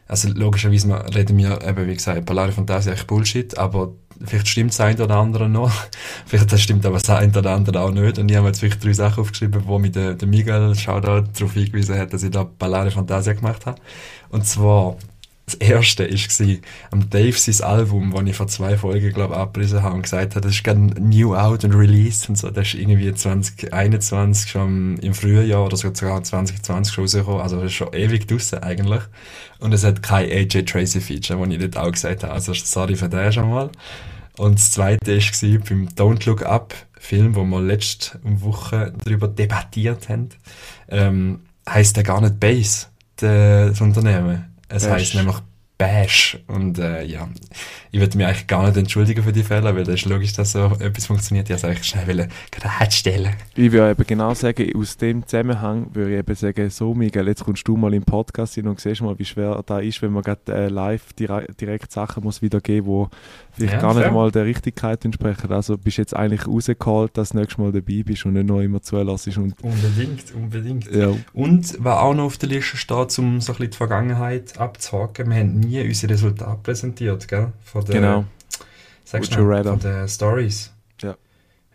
[0.07, 3.93] also logischerweise wir reden wir eben, wie gesagt, Palari Fantasia ist Bullshit, aber
[4.25, 5.73] vielleicht stimmt das eine oder andere noch.
[6.27, 8.19] vielleicht stimmt aber das eine oder andere auch nicht.
[8.19, 11.55] Und ich habe jetzt vielleicht drei Sachen aufgeschrieben, wo mich der, der Miguel Shoutout darauf
[11.55, 13.81] hingewiesen hat, dass ich da Palari Fantasia gemacht habe.
[14.29, 14.97] Und zwar,
[15.47, 16.57] das erste war
[16.91, 20.35] am Dave sein Album, das ich vor zwei Folgen, glaube ich, abgelesen habe und gesagt
[20.35, 22.51] habe, das ist gerade new out und released und so.
[22.51, 27.41] Das ist irgendwie 2021 schon im Frühjahr oder sogar 2020 schon rausgekommen.
[27.43, 29.03] Also das ist schon ewig draussen eigentlich.
[29.59, 32.33] Und es hat kein AJ Tracy Feature, das ich dort auch gesagt habe.
[32.33, 33.71] Also sorry für den schon mal.
[34.39, 40.09] Und das zweite war beim Don't Look Up Film, wo wir letzte Woche darüber debattiert
[40.09, 40.31] haben.
[40.89, 44.54] Ähm, heisst der gar nicht Base, das Unternehmen.
[44.75, 44.93] Es Bash.
[44.93, 45.37] heisst nämlich
[45.79, 46.39] Bash.
[46.47, 47.29] Und äh, ja,
[47.95, 50.51] ich würde mich eigentlich gar nicht entschuldigen für die Fälle, weil das ist logisch, dass
[50.53, 51.49] so etwas funktioniert.
[51.49, 53.31] Ich wollte es eigentlich schnell wollen gerade stellen.
[53.55, 57.45] ich würde eben genau sagen, aus dem Zusammenhang würde ich eben sagen, so Miguel, jetzt
[57.45, 60.25] kommst du mal im Podcast hin und siehst mal, wie schwer da ist, wenn man
[60.25, 63.09] gerade äh, live dire direkt Sachen muss wiedergeben, wo
[63.53, 64.13] vielleicht Ja, gar nicht fair.
[64.13, 65.53] mal der Richtigkeit entsprechen.
[65.53, 68.83] Also bist jetzt eigentlich rausgeholt, dass du nächstes Mal dabei bist und nicht nur immer
[68.83, 69.29] zulässt.
[69.39, 70.91] Und Unbedingt, unbedingt.
[70.93, 74.59] ja, Und was auch noch auf der Liste steht, um so ein bisschen die Vergangenheit
[74.59, 77.53] abzuhaken, wir haben nie unsere Resultate präsentiert, gell?
[77.85, 79.47] Von der, genau.
[79.51, 79.71] rather?
[79.71, 80.73] von den Stories.
[81.03, 81.17] Ja.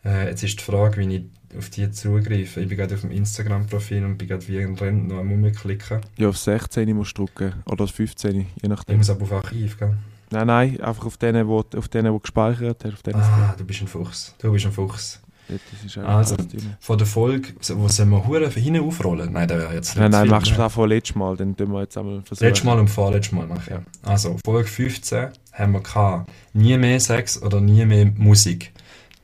[0.03, 1.23] Äh, jetzt ist die Frage, wie ich
[1.57, 2.61] auf die zugreife.
[2.61, 6.01] Ich bin gerade auf dem Instagram-Profil und bin gerade wie ein Rennen noch am rumklicken.
[6.17, 7.53] Ja, auf 16 musst du drücken.
[7.65, 8.97] Oder auf 15, je Ich nachdem.
[8.97, 9.97] muss aber auf Archiv, gell?
[10.31, 12.93] Nein, nein, einfach auf denen, wo, auf denen, wo gespeichert hast.
[12.93, 14.35] Auf denen Ah, du bist ein Fuchs.
[14.37, 15.19] Du bist ein Fuchs.
[15.49, 16.35] Ja, das ist Also.
[16.79, 19.33] Von der Folge, wo sollen wir Huren hinten aufrollen?
[19.33, 21.81] Nein, der wäre jetzt Nein, nein, machst du das von letztes Mal, dann tun wir
[21.81, 22.47] jetzt einmal versuchen.
[22.47, 23.69] Letztes Mal und vorletztes Mal mache ich.
[23.69, 23.81] Ja.
[24.03, 28.71] Also, Folge 15 haben wir gehabt, nie mehr Sex oder nie mehr Musik.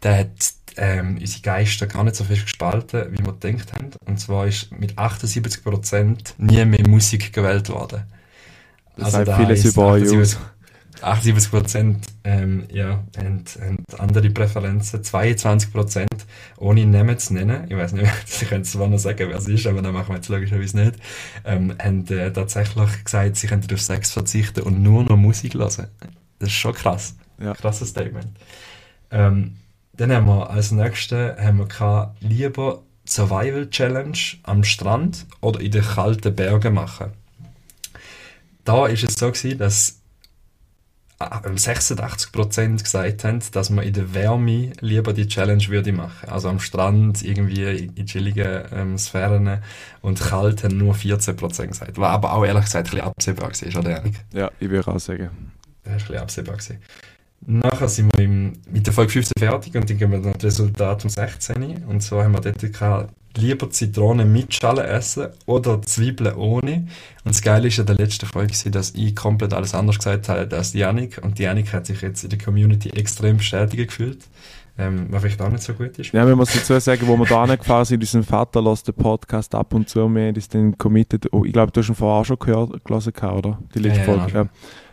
[0.01, 3.91] Da hat ähm, unsere Geister gar nicht so viel gespalten, wie wir gedacht haben.
[4.05, 8.03] Und zwar ist mit 78% nie mehr Musik gewählt worden.
[8.97, 10.35] Das sagt vieles über euch
[11.01, 11.23] aus.
[11.23, 15.01] 78% ähm, ja, haben, haben andere Präferenzen.
[15.01, 16.07] 22%
[16.57, 19.67] ohne Namen zu nennen, ich weiß nicht, sie können zwar noch sagen, wer es ist,
[19.67, 20.95] aber dann machen wir jetzt logischerweise nicht,
[21.45, 25.87] ähm, haben äh, tatsächlich gesagt, sie könnten auf Sex verzichten und nur noch Musik hören.
[26.39, 27.15] Das ist schon krass.
[27.39, 27.53] Ja.
[27.53, 28.27] Krasses Statement.
[29.11, 29.57] Ähm,
[29.93, 35.71] dann haben wir als nächstes haben wir gehabt, lieber Survival Challenge am Strand oder in
[35.71, 37.11] den kalten Bergen machen.
[38.63, 40.01] Da ist es so gewesen, dass
[41.19, 46.29] ah, 86% gesagt haben, dass man in der Wärme lieber die Challenge würde machen.
[46.29, 49.61] Also am Strand, irgendwie in chilligen ähm, Sphären
[50.01, 51.97] und kalt haben nur 14% gesagt.
[51.97, 54.15] Was aber auch ehrlich gesagt ein bisschen absehbar war, oder Janik?
[54.33, 55.29] Ja, ich würde auch sagen.
[55.83, 56.55] Das war ein bisschen absehbar.
[56.55, 56.79] Gewesen.
[57.47, 60.45] Nachher sind wir im, mit der Folge 15 fertig und dann gehen wir noch das
[60.45, 61.85] Resultat um 16.
[61.85, 62.61] Und zwar haben wir dort
[63.37, 66.87] lieber Zitronen mit Schale essen oder Zwiebeln ohne.
[67.23, 70.55] Und das Geile ist in der letzten Folge, dass ich komplett alles anders gesagt habe
[70.55, 71.19] als Janik.
[71.23, 74.19] Und die Janik hat sich jetzt in der Community extrem bestätigt gefühlt.
[74.77, 76.11] ähm, was vielleicht auch nicht so gut ist.
[76.11, 79.55] Ja, wir müssen dazu sagen, wo wir da angefahren sind, unser Vater lässt den Podcast
[79.55, 82.21] ab und zu, wir haben uns dann committed, oh, ich glaube, du hast ihn vorher
[82.21, 83.57] auch schon gehört, gelesen, oder?
[83.73, 84.33] Die letzte Ja, ja, Folge.
[84.37, 84.49] ja.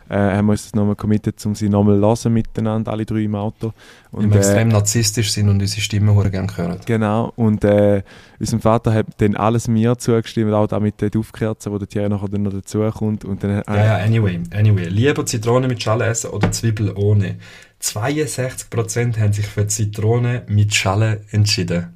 [0.09, 3.21] Äh, haben wir uns das nochmal committed, um sie nochmal zu hören miteinander, alle drei
[3.21, 3.73] im Auto.
[4.11, 6.79] Weil Und, wir äh, extrem narzisstisch sind und unsere Stimmen hure gerne hören.
[6.85, 8.03] Genau, und äh,
[8.39, 12.09] unser Vater hat dann alles mir zugestimmt, auch da mit den Duftkerzen, wo der Thierry
[12.09, 13.25] nachher dann noch dazukommt.
[13.25, 14.85] Und dann, Ja, ja, anyway, anyway.
[14.89, 17.37] Lieber Zitrone mit Schale essen oder Zwiebel ohne?
[17.81, 21.93] 62% haben sich für Zitrone mit Schale entschieden.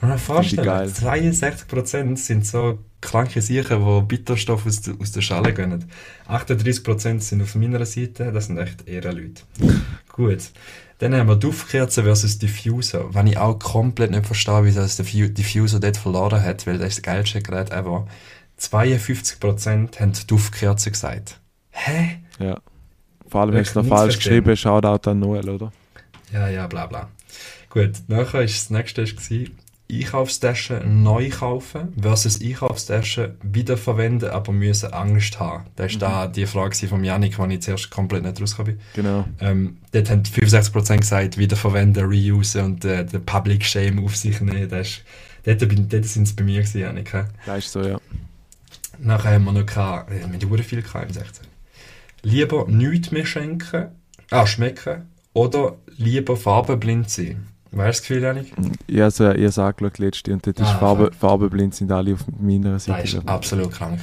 [0.00, 0.88] Man vorstellen, geil.
[0.88, 5.84] 62% sind so kranke Siechen, die Bitterstoff aus, der- aus der Schale gehen.
[6.28, 9.42] 38% sind auf meiner Seite, das sind echt Ehrenleute.
[10.12, 10.50] Gut.
[10.98, 15.28] Dann haben wir Duftkerzen versus Diffuser, was ich auch komplett nicht verstehe, wieso das Diffu-
[15.28, 18.06] Diffuser dort verloren hat, weil das ist das geilste Gerät ever.
[18.58, 21.40] 52% haben Duftkerzen gesagt.
[21.70, 22.18] Hä?
[22.38, 22.58] ja.
[23.28, 24.44] Vor allem hast du noch falsch verstehen.
[24.44, 25.72] geschrieben, Shoutout an Noel, oder?
[26.32, 27.08] Ja, ja, bla bla.
[27.68, 29.58] Gut, nachher ist das nächste gewesen,
[29.92, 35.64] Einkaufstaschen neu kaufen versus Einkaufstaschen wiederverwenden, aber müssen Angst haben.
[35.76, 38.84] Das war da die Frage von Janik, die ich zuerst komplett nicht rausgekommen bin.
[38.94, 39.24] Genau.
[39.40, 44.68] Ähm, dort haben 65% gesagt, wiederverwenden, reusen und äh, den Public Shame auf sich nehmen.
[44.68, 45.02] Das ist,
[45.44, 47.12] dort bin- dort sind es bei mir gewesen, Janik.
[47.46, 48.00] Das ist so, ja.
[48.98, 51.46] Nachher haben wir noch gehabt, äh, wir haben viel gehabt im 16.
[52.22, 53.88] Lieber nichts mehr schenken,
[54.30, 55.02] ah, schmecken,
[55.34, 57.48] oder lieber farbenblind sein.
[57.76, 58.52] Weißt du das Gefühl, Janik?
[58.86, 61.14] Ich habe es ich habe es angeschaut letzte und dort ist Ah, Farbe, fuck.
[61.14, 63.02] farbenblind sind alle auf meiner Seite.
[63.02, 64.00] Das ist absolut krank.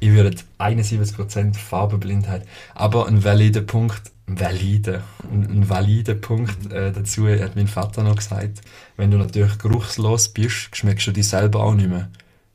[0.00, 7.26] Ich würde 71% Farbenblindheit, aber ein valider Punkt, valide, ein, ein valider Punkt äh, dazu
[7.28, 8.60] hat mein Vater noch gesagt,
[8.96, 12.08] wenn du natürlich geruchslos bist, schmeckst du dich selber auch nicht mehr.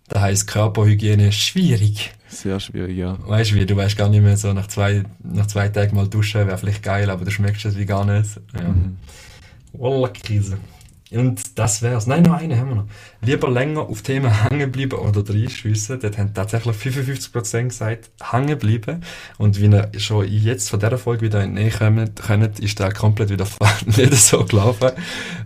[0.09, 2.11] Das heisst, Körperhygiene ist schwierig.
[2.27, 3.17] Sehr schwierig, ja.
[3.27, 6.07] Weißt du wie, du weißt gar nicht mehr so nach zwei, nach zwei Tagen mal
[6.07, 8.39] duschen, wäre vielleicht geil, aber du schmeckst es wie gar nicht.
[8.55, 8.69] Ja.
[8.69, 8.97] Mhm.
[9.73, 10.57] Wallah, Krise.
[11.11, 12.05] Und das wär's.
[12.07, 12.87] Nein, noch eine haben wir noch.
[13.21, 15.99] Lieber länger auf Themen hängen bleiben oder reinschiessen.
[15.99, 19.03] Dort haben tatsächlich 55% gesagt, hängen bleiben.
[19.37, 23.45] Und wie ihr schon jetzt von dieser Folge wieder entnehmen könnt, ist der komplett wieder
[23.85, 24.91] nicht so gelaufen.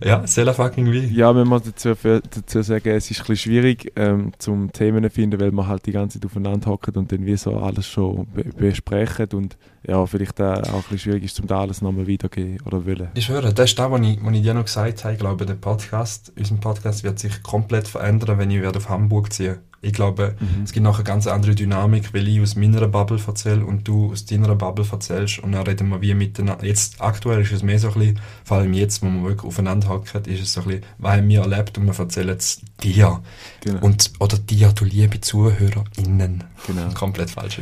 [0.04, 1.08] Ja, sehr fucking wie.
[1.08, 5.10] Ja, wenn man dazu, für, dazu sagen, es ist ein bisschen schwierig ähm, zum Themen
[5.10, 8.28] finden, weil man halt die ganze Zeit aufeinander hockt und dann wie so alles schon
[8.28, 12.62] be besprechen und ja, vielleicht auch ein bisschen schwierig ist, zum da alles nochmal wiedergeben
[12.66, 13.10] oder wollen.
[13.16, 15.14] Ich schwöre, das ist das, was ich, was ich dir noch gesagt habe.
[15.14, 19.32] Ich glaube, der Podcast, unser Podcast wird sich komplett verändern, wenn ich werde auf Hamburg
[19.34, 19.60] ziehe.
[19.86, 20.63] Ich glaube, Mhm.
[20.63, 24.13] es gibt noch eine ganz andere Dynamik, weil ich aus meiner Bubble erzähle und du
[24.13, 26.65] aus deiner Bubble erzählst und dann reden wir wie miteinander.
[26.65, 29.89] Jetzt, aktuell ist es mehr so ein bisschen, vor allem jetzt, wo wir wirklich aufeinander
[29.89, 33.21] hocken, ist es so ein bisschen, was haben wir erlebt und wir erzählen es dir.
[33.60, 33.80] Genau.
[33.82, 36.45] Und, oder dir, du liebe ZuhörerInnen.
[36.65, 36.89] Genau.
[36.93, 37.60] Komplett falsch.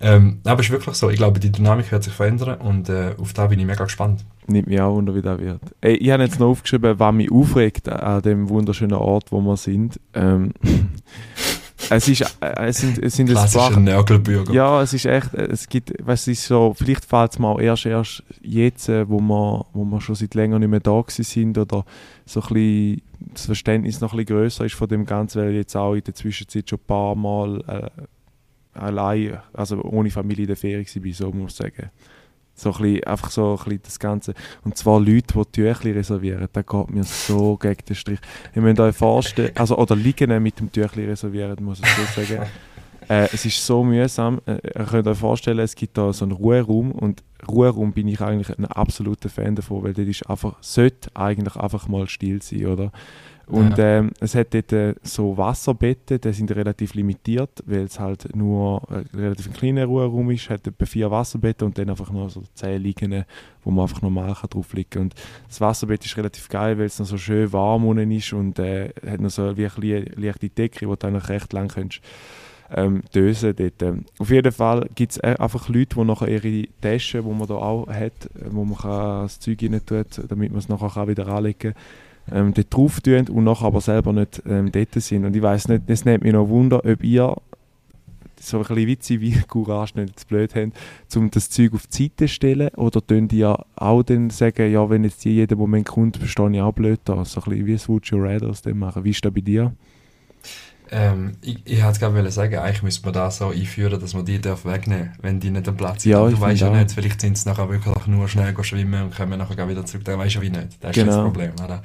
[0.00, 3.14] Ähm, aber es ist wirklich so, ich glaube, die Dynamik wird sich verändern und äh,
[3.18, 4.24] auf da bin ich mega gespannt.
[4.46, 5.60] Nimmt mich auch wunder, wie das wird.
[5.80, 9.56] Ey, ich habe jetzt noch aufgeschrieben, was mich aufregt an dem wunderschönen Ort, wo wir
[9.56, 10.00] sind.
[10.14, 10.52] Ähm,
[11.90, 13.78] es, ist, äh, es sind, es sind ein paar...
[13.78, 14.52] Nörgelbürger.
[14.52, 17.60] Ja, es ist echt, äh, es gibt, es ist so, vielleicht fällt es mir auch
[17.60, 21.58] erst, erst jetzt, äh, wo wir, wo wir schon seit länger nicht mehr da sind
[21.58, 21.84] oder
[22.26, 23.02] so ein bisschen
[23.32, 26.04] das Verständnis noch ein bisschen grösser ist von dem Ganzen, weil ich jetzt auch in
[26.04, 28.02] der Zwischenzeit schon ein paar Mal äh,
[28.74, 31.90] allein, also ohne Familie in der Ferien war, so muss ich sagen.
[32.54, 34.34] So ein bisschen, einfach so ein bisschen das Ganze.
[34.62, 38.20] Und zwar Leute, die Tüchli reservieren, das geht mir so gegen den Strich.
[38.54, 42.46] Ihr müsst euch vorstellen, also, oder liegen mit dem Tüchli reservieren, muss ich so sagen.
[43.08, 44.40] Äh, es ist so mühsam.
[44.46, 48.20] Äh, ihr könnt euch vorstellen, es gibt da so einen Ruheraum und Ruheraum bin ich
[48.20, 52.66] eigentlich ein absoluter Fan davon, weil dort ist einfach, sollte eigentlich einfach mal still sein,
[52.66, 52.92] oder?
[53.52, 58.34] Und ähm, es hat dort äh, so Wasserbetten, die sind relativ limitiert, weil es halt
[58.34, 62.30] nur ein relativ ein kleiner Ruheraum ist, hat etwa vier Wasserbetten und dann einfach noch
[62.30, 63.24] so zehn liegen,
[63.62, 65.02] wo man einfach normal kann drauf liegen kann.
[65.02, 65.14] Und
[65.48, 68.88] das Wasserbett ist relativ geil, weil es noch so schön warm unten ist und äh,
[69.06, 72.00] hat noch so eine leichte Decke, wo du eigentlich recht lang kannst
[72.74, 73.82] ähm, dösen dort.
[73.82, 77.54] Ähm, Auf jeden Fall gibt es einfach Leute, die nachher ihre Taschen, die man da
[77.54, 81.08] auch hat, äh, wo man kann das Zeug rein tut, damit man es nachher kann
[81.08, 81.74] wieder anlegen kann,
[82.30, 85.24] ähm, dort drauf tun und nachher aber selber nicht ähm, dort sind.
[85.24, 87.36] Und ich weiß nicht, es nimmt mich noch Wunder, ob ihr
[88.40, 90.72] so ein bisschen witzig wie Courage nicht zu blöd habt,
[91.16, 94.70] um das Zeug auf die Seite zu stellen oder tun die ja auch dann sagen,
[94.70, 97.24] ja, wenn jetzt die jeden Moment kommt, verstehe ich auch blöd da.
[97.24, 99.04] So ein bisschen wie das Would You Rather machen.
[99.04, 99.72] Wie ist das bei dir?
[100.94, 104.40] Ähm, ich ich wollte gerade sagen, eigentlich müsste man das so einführen, dass man die
[104.40, 106.12] darf wegnehmen wenn die nicht am Platz sind.
[106.12, 106.76] Ja, du weißt ja auch.
[106.76, 110.04] nicht, vielleicht sind sie nachher wirklich nur schnell schwimmen und kommen nachher wieder zurück.
[110.04, 110.76] Dann weißt du ja wie nicht.
[110.80, 111.16] Das ist Genau.
[111.16, 111.52] das Problem.
[111.64, 111.82] Oder?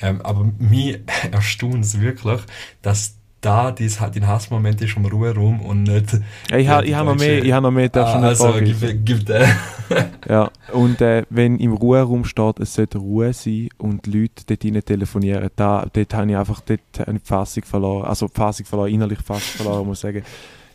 [0.00, 0.98] Ähm, aber mich
[1.30, 2.40] erstaunt es wirklich,
[2.82, 6.18] dass da dein Hassmoment ist vom Ruheraum und nicht.
[6.50, 9.26] Ja, ich habe ha noch mehr, ich habe noch mehr, darfst ah, Also, gib, gib
[9.26, 9.46] den.
[10.28, 14.64] ja, und äh, wenn im Ruheraum steht, es sollte Ruhe sein und die Leute dort
[14.64, 18.92] rein telefonieren, da, dort habe ich einfach dort eine Fassung verloren, also die Fassung verloren,
[18.92, 20.22] innerlich Fassung verloren, muss ich sagen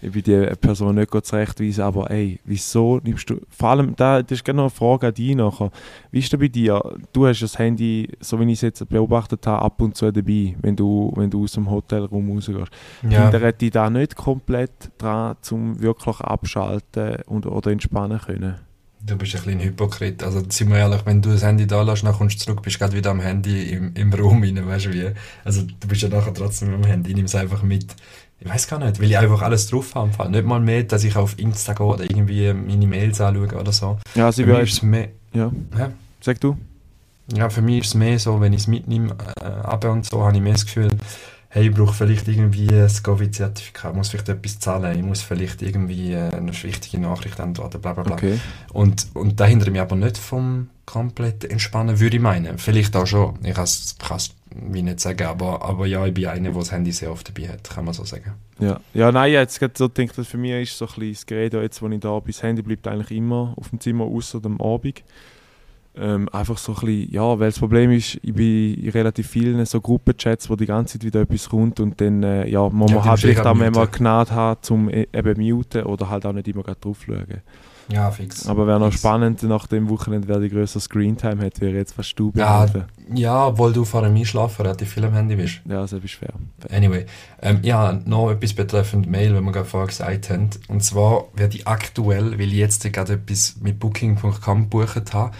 [0.03, 4.39] ich will die Person nicht zurechtweisen, aber ey, wieso nimmst du, vor allem, da, das
[4.39, 5.71] ist noch eine Frage an dich nachher,
[6.11, 6.81] wie ist das bei dir?
[7.13, 10.55] Du hast das Handy, so wie ich es jetzt beobachtet habe, ab und zu dabei,
[10.61, 12.71] wenn du, wenn du aus dem Hotelraum rausgehst.
[13.09, 13.23] Ja.
[13.29, 18.55] Hindert dich da nicht komplett dran, um wirklich abschalten und, oder entspannen können?
[19.05, 20.23] Du bist ein bisschen Hypokrit.
[20.23, 22.79] Also, sind wir ehrlich, wenn du das Handy da lässt, dann kommst du zurück, bist
[22.79, 25.11] gerade wieder am Handy im, im Raum rein, weißt du wie?
[25.43, 27.95] Also, du bist ja nachher trotzdem am Handy, nimm es einfach mit.
[28.43, 30.29] Ich weiß gar nicht, weil ich einfach alles drauf habe.
[30.29, 33.97] Nicht mal mehr, dass ich auf Insta gehe oder irgendwie meine Mails anschaue oder so.
[34.15, 35.09] Ja, sie für mich ist es mehr.
[35.33, 35.49] Ja.
[35.77, 35.91] ja.
[36.19, 36.57] Sag du?
[37.33, 40.25] Ja, für mich ist es mehr so, wenn ich es mitnehme, äh, ab und so,
[40.25, 40.89] habe ich mehr das Gefühl,
[41.53, 46.13] hey, ich brauche vielleicht irgendwie ein Covid-Zertifikat, muss vielleicht etwas zahlen, ich muss vielleicht irgendwie
[46.13, 48.15] äh, eine wichtige Nachricht antworten, bla bla bla.
[48.15, 48.39] Okay.
[48.73, 52.57] Und, und da hindere mich aber nicht vom komplett Entspannen, würde ich meinen.
[52.57, 53.37] Vielleicht auch schon.
[53.43, 56.91] Ich kann es wie nicht sagen, aber, aber ja, ich bin einer, der das Handy
[56.91, 58.33] sehr oft dabei hat, kann man so sagen.
[58.59, 61.25] Ja, ja nein, jetzt gerade so denke ich, für mich ist so ein bisschen das
[61.27, 64.41] Gerät, jetzt, wo ich da bin, das Handy bleibt eigentlich immer auf dem Zimmer, außer
[64.43, 65.03] am Abend.
[65.95, 69.63] Ähm, einfach so ein bisschen, ja, weil das Problem ist, ich bin in relativ vielen
[69.65, 73.05] so Gruppenchats, wo die ganze Zeit wieder etwas kommt und dann, äh, ja, man ja,
[73.05, 76.63] halt vielleicht auch mal Gnade haben, zum e-, eben muten oder halt auch nicht immer
[76.63, 77.41] drauf schauen.
[77.91, 78.47] Ja, fix.
[78.47, 78.99] Aber wäre noch fix.
[78.99, 82.65] spannend, nach dem Wochenende, wer die größere Screentime hat, wäre jetzt fast du ja,
[83.13, 85.61] ja, weil du vor dem Einschlafen relativ viel am Handy bist.
[85.65, 86.33] Ja, das ist fair.
[86.71, 87.05] Anyway,
[87.41, 90.49] ähm, ja, noch etwas betreffend Mail, wenn wir gerade vorher gesagt haben.
[90.69, 95.31] Und zwar werde ich aktuell, weil ich jetzt gerade etwas mit Booking.com gebucht habe,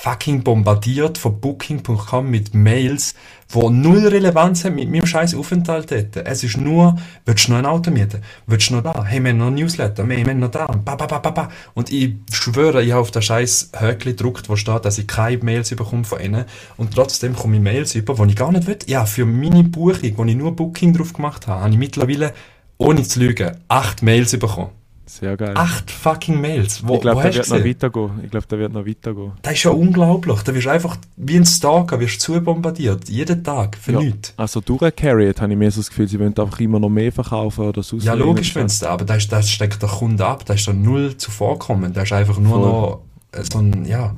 [0.00, 3.14] fucking bombardiert von Booking.com mit Mails,
[3.48, 6.16] wo null Relevanz haben mit meinem scheiß Aufenthalt dort.
[6.16, 8.22] Es ist nur, willst du noch ein Auto mieten?
[8.46, 9.04] Willst du noch da?
[9.04, 10.66] Hey, wir haben noch ein Newsletter, wir haben noch da.
[10.66, 11.48] Ba, ba, ba, ba, ba.
[11.74, 15.42] Und ich schwöre, ich habe auf das scheiß Höckli gedruckt, wo steht, dass ich keine
[15.42, 16.44] Mails bekomme von ihnen.
[16.76, 18.78] Und trotzdem komme ich Mails über, die ich gar nicht will.
[18.86, 22.34] Ja, für meine Buchung, wo ich nur Booking drauf gemacht habe, habe ich mittlerweile,
[22.76, 24.77] ohne zu lügen, acht Mails bekommen.
[25.08, 25.54] Sehr geil.
[25.54, 26.86] Acht fucking Mails.
[26.86, 28.10] Wo, ich glaube, da wird noch weitergehen.
[28.22, 29.32] Ich glaube, da wird noch weitergehen.
[29.42, 30.42] Das ist ja unglaublich.
[30.42, 33.08] Da wirst du einfach wie ein Stalker wirst zu bombardiert.
[33.08, 33.78] Jeden Tag.
[33.80, 34.00] Für ja.
[34.00, 34.34] nichts.
[34.36, 37.64] Also durchcarried habe ich mir so das Gefühl, sie wollen einfach immer noch mehr verkaufen
[37.64, 37.96] oder so.
[37.96, 38.90] Ja, logisch, wenn es da.
[38.90, 40.44] Aber das, das steckt der Kunde ab.
[40.44, 41.94] Das ist dann null zuvorkommen.
[41.94, 42.60] Das ist einfach nur Voll.
[42.60, 43.02] noch
[43.50, 44.14] so ein, ja.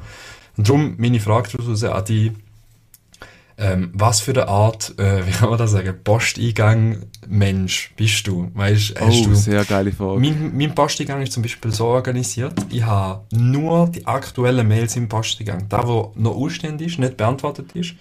[0.57, 2.33] Und darum meine Frage an die
[3.61, 8.51] ähm, was für eine Art, äh, wie kann man das sagen, Posteingang Mensch bist du?
[8.55, 10.19] Weißt, hast oh, du, sehr geile Frage.
[10.19, 15.09] Mein, mein Posteingang ist zum Beispiel so organisiert, ich habe nur die aktuellen Mails im
[15.09, 15.69] Posteingang.
[15.69, 17.95] Da, wo noch ausstehend ist, nicht beantwortet ist,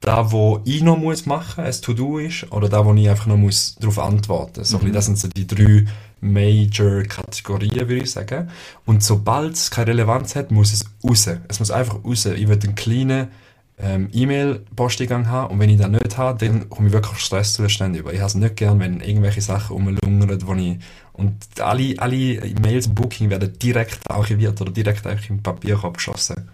[0.00, 3.36] da, wo ich noch muss machen, ein To-Do ist, oder da, wo ich einfach noch
[3.36, 4.64] muss darauf antworten.
[4.64, 4.92] So mhm.
[4.92, 5.86] Das sind so die drei
[6.20, 8.50] Major-Kategorien, würde ich sagen.
[8.84, 11.28] Und sobald es keine Relevanz hat, muss es raus.
[11.48, 12.26] Es muss einfach raus.
[12.26, 13.28] Ich will einen kleinen
[13.78, 18.12] ähm, E-Mail-Posteingang habe und wenn ich das nicht habe, dann komme ich wirklich Stresszustände über.
[18.12, 20.78] Ich habe es nicht gern, wenn irgendwelche Sachen rumlungern, wo ich
[21.12, 26.50] und alle, alle Mails Booking werden direkt archiviert oder direkt eigentlich im Papierkorb geschossen.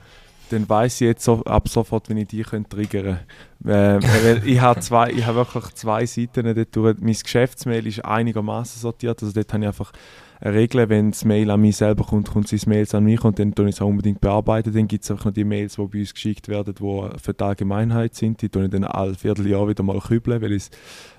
[0.53, 3.21] Dann weiß ich jetzt so, ab sofort, wenn ich die könnte triggern
[3.65, 4.01] könnte.
[4.05, 7.01] Äh, ich habe habe wirklich zwei Seiten dort.
[7.01, 9.93] Mein Geschäftsmail ist einigermaßen sortiert, also dort habe ich einfach
[10.45, 10.89] regeln.
[10.89, 13.69] Wenn das Mail an mich selber kommt, kommt es Mails an mich und dann tue
[13.69, 14.73] ich es auch unbedingt bearbeiten.
[14.73, 17.45] Dann gibt es auch noch die Mails, die bei uns geschickt werden, die für die
[17.45, 18.41] Allgemeinheit sind.
[18.43, 20.71] Die tue ich dann alle Vierteljahr wieder mal kübeln, weil es,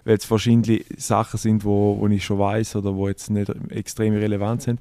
[0.03, 4.13] weil es verschiedene Sachen sind, wo, wo ich schon weiß oder wo jetzt nicht extrem
[4.13, 4.79] relevant sind.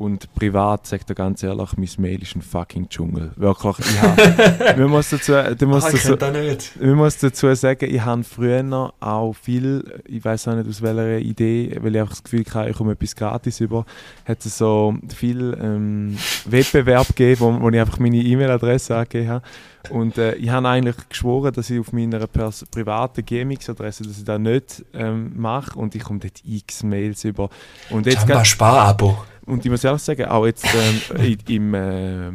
[0.00, 3.32] Und privat, sagt er ganz ehrlich, mein Mail ist ein fucking Dschungel.
[3.36, 4.74] Wirklich, ja.
[4.78, 9.34] man muss dazu, du musst ah, dazu, man muss dazu sagen, ich habe früher auch
[9.34, 12.76] viel, ich weiß auch nicht aus welcher Idee, weil ich einfach das Gefühl hatte, ich
[12.78, 13.84] komme etwas gratis über,
[14.24, 19.44] hat es so viel ähm, Wettbewerb gegeben, wo, wo ich einfach meine E-Mail-Adresse angegeben habe.
[19.90, 24.38] Und äh, ich habe eigentlich geschworen, dass ich auf meiner privaten GMX-Adresse, dass ich das
[24.38, 27.50] nicht ähm, mache und ich komme dort x Mails über.
[27.90, 29.26] Und jetzt Spar-Abo.
[29.46, 32.28] Und ich muss ehrlich sagen, auch jetzt ähm, im, äh,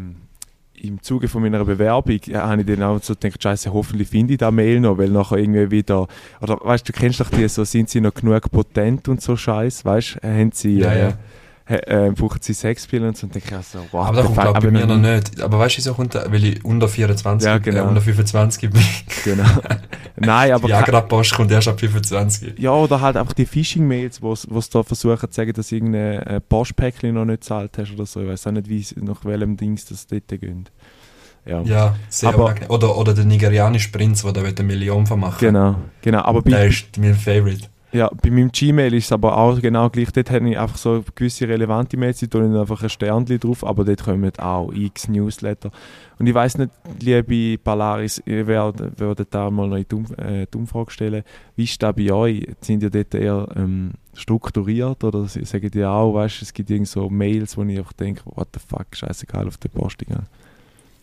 [0.88, 4.34] im Zuge von meiner Bewerbung äh, habe ich dann auch so gedacht, scheiße, hoffentlich finde
[4.34, 6.08] ich da Mail noch, weil nachher irgendwie wieder,
[6.42, 9.36] oder weißt du, du kennst doch die, so sind sie noch genug potent und so
[9.36, 10.80] Scheiß, weißt du, haben sie...
[10.80, 11.18] Ja, äh, ja
[11.68, 13.26] äh, brauchen sie Sexspiele und so.
[13.26, 15.42] Und denke ich also, wow, aber das kommt aber bei mir noch nicht.
[15.42, 17.86] Aber weißt du, wieso kommt weil ich unter 24 ja, genau.
[17.86, 18.82] äh, unter 25 bin.
[19.24, 19.44] Genau.
[20.18, 20.68] Nein, aber...
[20.68, 22.60] Die Agra-Post kommt erst ab 25.
[22.60, 26.22] Ja, oder halt einfach die Phishing-Mails, wo sie da versuchen zu sagen, dass du irgendein
[26.22, 28.22] äh, Postpäckchen noch nicht gezahlt hast oder so.
[28.22, 30.72] Ich weiß auch nicht, wie, nach welchem Dings das dort geht.
[31.46, 35.76] Ja, ja sehr aber, oder, oder der nigerianische Prinz, der da eine Million vermachen Genau,
[36.02, 36.22] genau.
[36.24, 37.68] Aber der ist mein Favorite.
[37.92, 40.12] Ja, bei meinem Gmail ist es aber auch genau gleich.
[40.12, 43.64] Dort habe ich einfach so gewisse relevante Mails, da tue ich einfach ein Sternchen drauf,
[43.64, 45.72] aber dort kommen auch x Newsletter.
[46.20, 50.92] Und ich weiß nicht, liebe Polaris, ihr werdet, werdet da mal noch äh, die Umfrage
[50.92, 51.24] stellen.
[51.56, 52.48] Wie ist das bei euch?
[52.62, 57.10] Sind ihr dort eher ähm, strukturiert oder sagt ihr auch, weißt, es gibt irgend so
[57.10, 60.04] Mails, wo ich einfach denke, what the fuck, scheißegal auf der Post.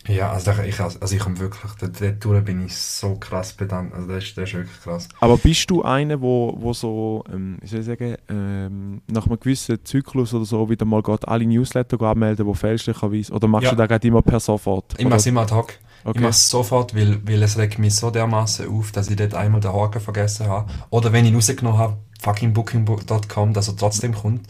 [0.07, 4.23] Ja, also ich, also ich komme wirklich, dort bin ich so krass bedankt, also das
[4.25, 5.07] ist, das ist wirklich krass.
[5.21, 9.39] Aber bist du einer, wo, wo so, ähm, wie soll ich sagen, ähm, nach einem
[9.39, 13.71] gewissen Zyklus oder so wieder mal geht alle Newsletter anmelden, die fälschlicherweise, oder machst ja.
[13.71, 14.93] du das gerade immer per sofort?
[14.97, 15.73] Ich mache es immer ad hoc.
[16.03, 16.17] Okay.
[16.17, 19.35] Ich mache es sofort, weil, weil es regt mich so dermaßen auf, dass ich dort
[19.35, 20.69] einmal den Haken vergessen habe.
[20.89, 24.47] Oder wenn ich ihn rausgenommen habe, fucking booking.com, dass er trotzdem kommt,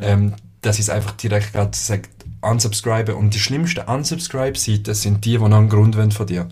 [0.00, 0.08] ja.
[0.08, 2.02] ähm, dass ich es einfach direkt gerade sage,
[2.40, 3.14] unsubscriben.
[3.14, 6.48] Und die schlimmsten Unsubscribe-Seiten sind die, die noch einen Grund wollen von dir.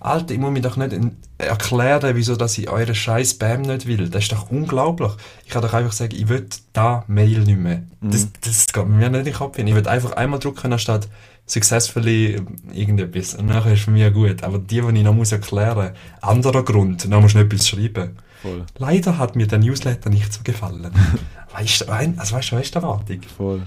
[0.00, 0.94] Alter, ich muss mir doch nicht
[1.38, 4.08] erklären, wieso dass ich euren scheiß Spam nicht will.
[4.08, 5.10] Das ist doch unglaublich.
[5.44, 7.82] Ich kann doch einfach sagen, ich will da Mail nicht mehr.
[8.00, 8.10] Mhm.
[8.10, 9.66] Das, das geht mir nicht in den Kopf hin.
[9.66, 11.08] Ich will einfach einmal drucken, anstatt
[11.46, 12.40] successfully
[12.72, 13.34] irgendetwas.
[13.34, 14.42] Und nachher ist es mir gut.
[14.42, 17.68] Aber die, die ich noch muss erklären muss, anderer Grund, dann musst du nicht etwas
[17.68, 18.16] schreiben.
[18.42, 18.64] Voll.
[18.78, 20.92] Leider hat mir der Newsletter nicht so gefallen.
[21.56, 23.20] weißt du, also weißt du, weißt du, Erwartung?
[23.36, 23.62] Voll.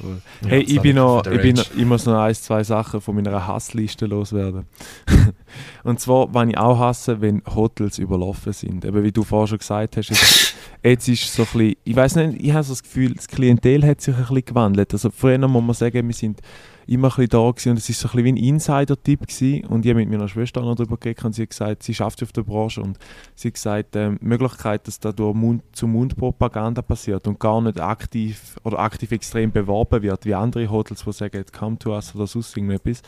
[0.00, 3.46] Ja, hey, ich bin, noch, ich, bin ich muss noch ein, zwei Sachen von meiner
[3.46, 4.66] Hassliste loswerden.
[5.84, 8.84] und zwar, wenn ich auch hasse, wenn Hotels überlaufen sind.
[8.84, 12.16] Eben wie du vorher schon gesagt hast, jetzt, jetzt ist so ein bisschen, ich weiß
[12.16, 14.92] nicht, ich habe so das Gefühl, das Klientel hat sich ein bisschen gewandelt.
[14.92, 16.40] Also früher muss man sagen, wir sind
[16.86, 19.20] immer ein bisschen da gewesen und es war so ein bisschen wie ein Insider-Tipp
[19.68, 22.22] und ich habe mit meiner Schwester noch darüber geredet und sie hat gesagt, sie schafft
[22.22, 22.98] auf der Branche und
[23.34, 28.56] sie hat gesagt, ähm, die Möglichkeit, dass da durch Mund-zu-Mund-Propaganda passiert und gar nicht aktiv
[28.64, 32.56] oder aktiv extrem beworben wird, wie andere Hotels, die sagen, come to us oder sonst
[32.56, 33.02] irgendetwas,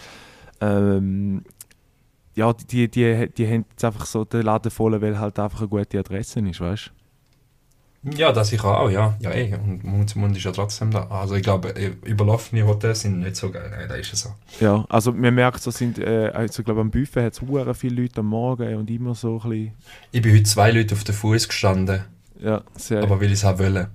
[0.61, 1.43] ähm,
[2.35, 5.69] ja, die, die, die haben jetzt einfach so den Laden voll, weil halt einfach eine
[5.69, 7.04] gute Adresse ist, weißt du?
[8.17, 9.17] Ja, das ich auch, ja.
[9.19, 9.55] Ja, eh.
[9.55, 11.07] Und Mund zu Mund ist ja trotzdem da.
[11.09, 13.71] Also ich glaube, äh, überlaufene Hotels sind nicht so geil.
[13.71, 14.31] Nein, da ist es so.
[14.61, 18.03] Ja, also man merkt, so sind, äh, also ich glaube am Buffet hat es viele
[18.03, 19.73] Leute am Morgen und immer so ein bisschen...
[20.13, 22.05] Ich bin heute zwei Leute auf den Fuß gestanden.
[22.41, 23.03] Ja, sehr.
[23.03, 23.87] Aber weil ich es haben wollen.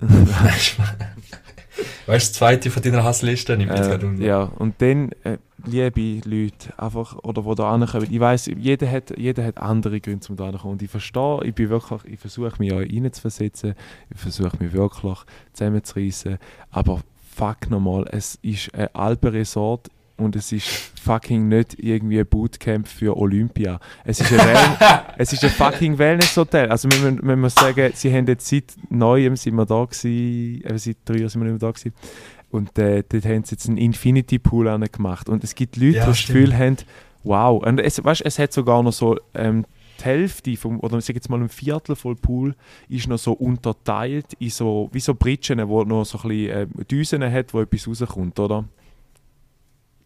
[2.06, 3.56] Weißt du, das zweite von deiner Hassliste?
[3.56, 5.10] Nimmt äh, ja, und dann...
[5.24, 8.06] Äh, liebe Leute, einfach, oder die da ankommen.
[8.10, 10.72] Ich weiß, jeder hat, jeder hat andere Gründe, um da kommen.
[10.72, 13.74] Und ich verstehe, ich bin wirklich, ich versuche mich auch reinzuversetzen,
[14.10, 15.18] ich versuche mich wirklich
[15.52, 16.38] zusammenzureißen,
[16.70, 17.00] aber
[17.34, 19.88] fuck nochmal, es ist ein Alpenresort
[20.20, 20.68] und es ist
[21.02, 23.80] fucking nicht irgendwie ein Bootcamp für Olympia.
[24.04, 24.76] Es ist ein,
[25.18, 26.68] es ist ein fucking Wellness-Hotel.
[26.68, 30.64] Also wir, wir, wir müssen sagen, sie haben jetzt seit Neuem sind wir da gewesen,
[30.64, 31.94] äh, seit drei Jahren sind wir nicht mehr da gewesen.
[32.50, 35.28] Und äh, dort haben sie jetzt einen Infinity Pool gemacht.
[35.28, 36.76] Und es gibt Leute, ja, die das Gefühl haben,
[37.22, 37.62] wow.
[37.64, 39.64] Und es, weißt, es hat sogar noch so ähm,
[40.00, 42.54] die Hälfte, vom, oder ich sage jetzt mal ein Viertel voll Pool,
[42.88, 46.84] ist noch so unterteilt in so, wie so Britschen, wo noch so ein bisschen äh,
[46.84, 48.64] Düsen hat, wo etwas rauskommt, oder?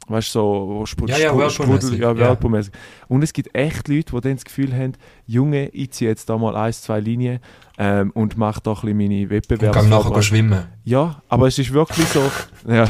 [0.06, 2.72] Weißt du, so Spr ja, ja, Sprudel, ja, Whirlpool-mäßig.
[3.08, 4.92] Und es gibt echt Leute, die dann das Gefühl haben,
[5.26, 7.40] Junge, ich ziehe jetzt da mal ein, zwei Linien
[7.78, 9.78] ähm, und mache da ein bisschen meine Wettbewerbe.
[9.78, 10.64] Und nachher schwimmen.
[10.84, 12.20] Ja, aber es ist wirklich so.
[12.68, 12.86] ja.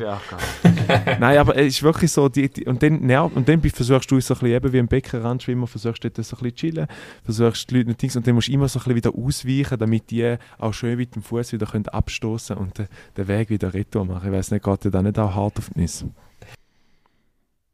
[0.00, 0.20] ja,
[1.20, 4.20] Nein, aber es ist wirklich so, die, die, und, dann, ja, und dann versuchst du
[4.20, 6.86] so ein bisschen eben wie ein Beckenrand schwimmen, versuchst dort so ein bisschen chillen,
[7.24, 9.78] versuchst die Leute nicht Dings, und dann musst du immer so ein bisschen wieder ausweichen,
[9.78, 12.86] damit die auch schön mit dem Fuß wieder abstoßen und den,
[13.16, 14.26] den Weg wieder retour machen.
[14.26, 16.06] Ich weiß nicht, geht dir da nicht auch hart auf die Nüsse?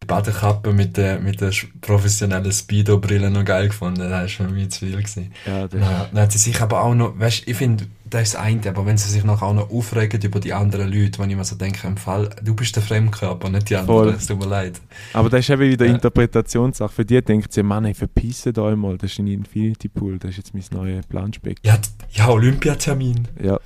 [0.07, 4.01] Badekappe mit der, mit der professionellen Speedo-Brille noch geil gefunden.
[4.01, 4.97] Das war für mich zu viel.
[4.97, 5.33] Gewesen.
[5.47, 8.35] Ja, das ja, Dann hat sie sich aber auch noch, weißt ich finde, das ist
[8.35, 11.31] das eine, aber wenn sie sich noch auch noch aufregen über die anderen Leute, wenn
[11.31, 14.41] ich mir so denke, im Fall, du bist der Fremdkörper, nicht die anderen, es tut
[14.41, 14.81] mir leid.
[15.13, 15.95] Aber das ist eben wieder ja.
[15.95, 16.93] Interpretationssache.
[16.93, 20.31] Für die denkt sie, Mann, ich verpisse da einmal, das ist ein Infinity Pool, das
[20.31, 21.55] ist jetzt mein neues Planspiel.
[21.63, 21.79] Ja,
[22.11, 23.29] ja, Olympiatermin.
[23.41, 23.61] Ja,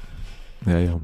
[0.67, 1.01] ja, ja.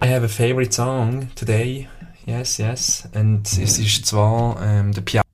[0.00, 1.88] I have a favorite song today.
[2.28, 3.08] Yes, yes.
[3.14, 5.24] Und es ist zwar ähm, der Piano,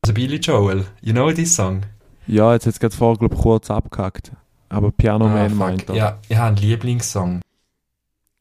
[0.00, 0.86] also Billy Joel.
[1.02, 1.82] You know this song?
[2.26, 4.32] Ja, jetzt hat es gerade vorher, glaube kurz abgehackt.
[4.70, 5.58] Aber Piano ah, Man fuck.
[5.58, 5.94] meint er.
[5.94, 7.42] Ja, ich habe einen Lieblingssong.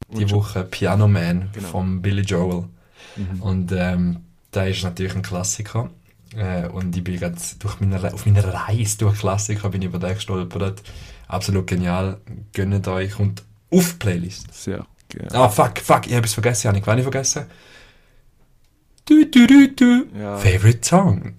[0.08, 1.68] Die Woche Piano Man genau.
[1.68, 2.64] von Billy Joel.
[3.18, 3.42] Mhm.
[3.42, 4.22] Und ähm,
[4.54, 5.90] der ist natürlich ein Klassiker.
[6.34, 10.00] Äh, und ich bin gerade durch meine, auf meiner Reise durch Klassiker bin ich über
[10.00, 10.82] den gestolpert.
[11.28, 12.22] Absolut genial.
[12.54, 14.54] Gönnt euch und auf Playlist.
[14.54, 14.86] Sehr
[15.32, 16.86] Ah, fuck, fuck, ich habe es vergessen, Janik.
[16.88, 17.46] Wann ich vergessen?
[19.06, 20.06] Du, du, du, du.
[20.20, 20.38] Ja.
[20.38, 21.36] Favorite Song.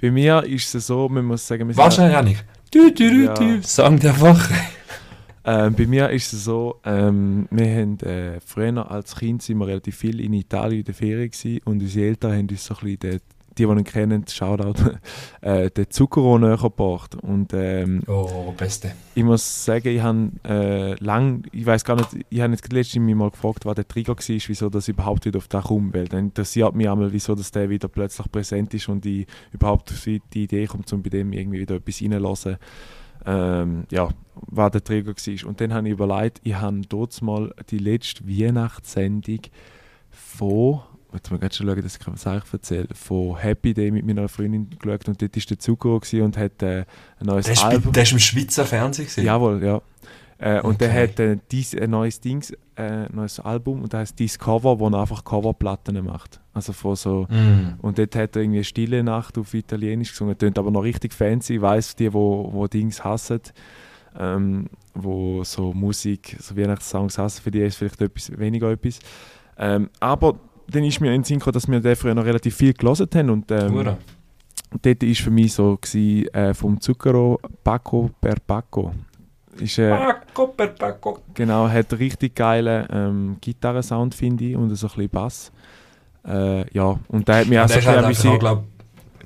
[0.00, 1.76] Bei mir ist es so, man muss sagen...
[1.76, 2.44] Warte schnell, Janik.
[2.70, 3.34] Du, du, du, ja.
[3.34, 3.62] du.
[3.62, 4.54] Song der Woche.
[5.44, 7.98] Ähm, bei mir ist es so, ähm, wir haben
[8.44, 12.06] früher als Kind sind wir relativ viel in Italien in der Ferien gewesen, und unsere
[12.06, 13.20] Eltern haben uns so ein bisschen den,
[13.60, 14.98] die, die ihn kennen, Shoutout,
[15.40, 17.14] äh, den Zucchero näher gebracht.
[17.14, 18.92] Und, ähm, oh, beste.
[19.14, 23.04] Ich muss sagen, ich habe äh, lang, ich weiß gar nicht, ich habe jetzt letztens
[23.04, 26.06] mich mal gefragt, was der Trigger war, wieso das überhaupt wieder auf den komme, weil
[26.06, 30.04] dann interessiert mich einmal, wieso dass der wieder plötzlich präsent ist und ich überhaupt auf
[30.04, 32.56] die Idee komme, um bei dem irgendwie wieder etwas reinzulassen.
[33.26, 35.48] Ähm, ja, was der Trigger war.
[35.48, 39.40] Und dann habe ich überlegt, ich habe dort mal die letzte Weihnachtssendung
[40.10, 40.80] von
[41.14, 44.70] jetzt mal schon schauen, dass ich es euch erzähle, von Happy Day mit meiner Freundin
[44.70, 46.84] geschaut und dort war der Zuko und hat äh,
[47.18, 47.92] ein neues der Album.
[47.92, 49.24] Der ist im Schweizer Fernsehen gewesen?
[49.24, 49.80] Jawohl, ja.
[50.38, 50.78] Äh, und okay.
[50.78, 54.88] der hat äh, dies, ein neues Dings, äh, neues Album und das heißt Discover, wo
[54.88, 56.40] er einfach Coverplatten macht.
[56.54, 57.78] Also von so mm.
[57.82, 61.56] und dort hat er irgendwie Stille Nacht auf Italienisch gesungen, tönt aber noch richtig fancy,
[61.56, 63.42] ich weiß die, wo, wo Dings hassen,
[64.18, 68.98] ähm, wo so Musik, so Weihnachtssongs hassen, für die ist vielleicht etwas weniger etwas.
[69.58, 70.40] Ähm, aber
[70.70, 73.08] dann ist mir in den Sinn gekommen, dass wir den früher noch relativ viel gelesen
[73.14, 73.98] haben und ähm, Ura.
[74.82, 78.94] dort war für mich so gewesen, äh, vom Zucchero Paco per Paco.
[79.58, 81.18] Ist, äh, Paco per Paco.
[81.34, 85.52] Genau, hat richtig geilen ähm, Gitarrensound, finde ich, und so ein bisschen Bass.
[86.26, 88.38] Äh, ja, und der hat mir auch so ein bisschen...
[88.38, 88.64] glaube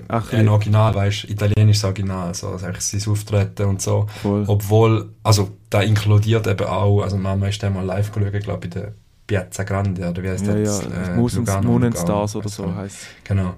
[0.08, 4.06] ein Original, weißt du, italienisches Original, also, also sein Auftreten und so.
[4.22, 4.44] Voll.
[4.46, 8.82] Obwohl, also da inkludiert eben auch, also Mama ist einmal live geschaut, glaube ich, in
[8.82, 8.94] der
[9.26, 10.84] Piazza Grande, oder wie heißt ja, das?
[10.84, 13.54] Ja, äh, Moonstars oder so heißt Genau.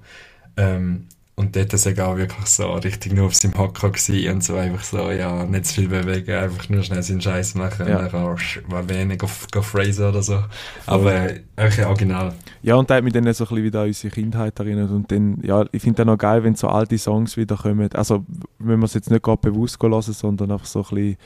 [0.57, 1.07] Ähm,
[1.39, 4.83] und dort war er auch wirklich so richtig nur auf seinem Hocker und so einfach
[4.83, 7.99] so, ja, nicht zu viel bewegen, einfach nur schnell seinen Scheiß machen ja.
[7.99, 8.37] und dann
[8.71, 10.43] mal wenig auf, auf Fraser oder so.
[10.87, 12.33] Aber äh, eigentlich original.
[12.63, 15.13] Ja, und da hat mich dann so ein bisschen wieder an unsere Kindheit erinnert und
[15.13, 17.93] dann, ja, ich finde dann auch geil, wenn so alte Songs wieder kommen.
[17.93, 18.25] Also,
[18.59, 21.17] wenn man es jetzt nicht gerade bewusst hören, sondern einfach so ein bisschen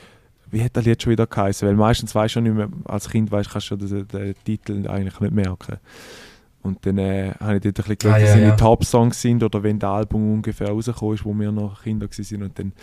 [0.51, 1.67] wie hat das Lied schon wieder geheißen?
[1.67, 5.19] Weil meistens weißt du nicht mehr, als Kind weißt, kannst du den, den Titel eigentlich
[5.19, 5.77] nicht merken.
[6.63, 8.55] Und dann äh, habe ich dort ein bisschen geschaut, ah, ja, seine ja.
[8.55, 12.43] Top-Songs sind oder wenn das Album ungefähr rausgekommen ist, wo wir noch Kinder waren.
[12.43, 12.73] Und dann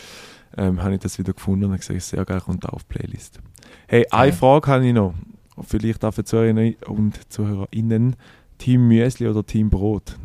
[0.57, 3.41] ähm, habe ich das wieder gefunden und gesagt, sehr geil, kommt auf die Playlist.
[3.87, 4.19] Hey, ja.
[4.19, 5.14] eine Frage habe ich noch.
[5.62, 8.16] Vielleicht auch für Zuhörer und ZuhörerInnen.
[8.59, 10.16] Team Müsli oder Team Brot?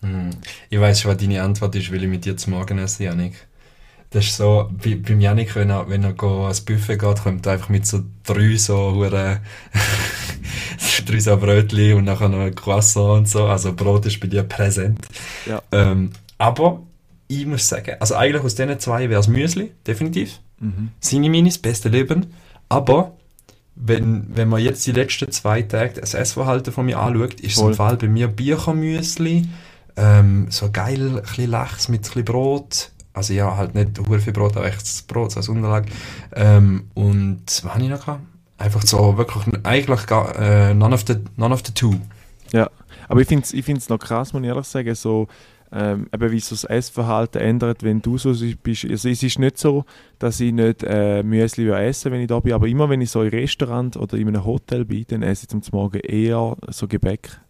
[0.00, 0.30] Hm.
[0.68, 3.46] Ich weiß schon, was deine Antwort ist, weil ich mit dir zum Morgen esse, Janik.
[4.12, 7.52] Das ist so, bei, beim Janik, wenn er, wenn er ans Buffet geht, kommt er
[7.54, 9.40] einfach mit so drei so hure
[11.06, 13.46] drei so Brötchen und nachher noch ein Croissant und so.
[13.46, 15.06] Also Brot ist bei dir präsent.
[15.46, 15.62] Ja.
[15.72, 16.82] Ähm, aber
[17.28, 20.40] ich muss sagen, also eigentlich aus diesen zwei wäre es Müsli, definitiv.
[20.60, 20.90] Mhm.
[21.00, 22.34] Seine Minis, beste Leben.
[22.68, 23.16] Aber
[23.74, 27.70] wenn, wenn man jetzt die letzten zwei Tage das Essverhalten von mir anschaut, ist Voll.
[27.70, 29.48] es im Fall bei mir Bierchenmüsli,
[29.96, 34.18] ähm, so geil, ein bisschen Lachs mit ein bisschen Brot, also ja, halt nicht hure
[34.18, 35.90] viel Brot, aber echtes Brot als Unterlage.
[36.34, 38.22] Ähm, und was habe ich noch gehabt?
[38.58, 41.94] Einfach so wirklich, eigentlich äh, none, of the, none of the two.
[42.52, 42.70] Ja,
[43.08, 45.26] aber ich finde es ich noch krass, muss ich ehrlich sagen, so,
[45.72, 48.84] ähm, eben wie so das Essverhalten ändert, wenn du so bist.
[48.84, 49.84] Also es ist nicht so,
[50.18, 53.22] dass ich nicht äh, Müsli esse, wenn ich da bin, aber immer wenn ich so
[53.22, 57.40] im Restaurant oder in einem Hotel bin, dann esse ich zum Morgen eher so Gebäck.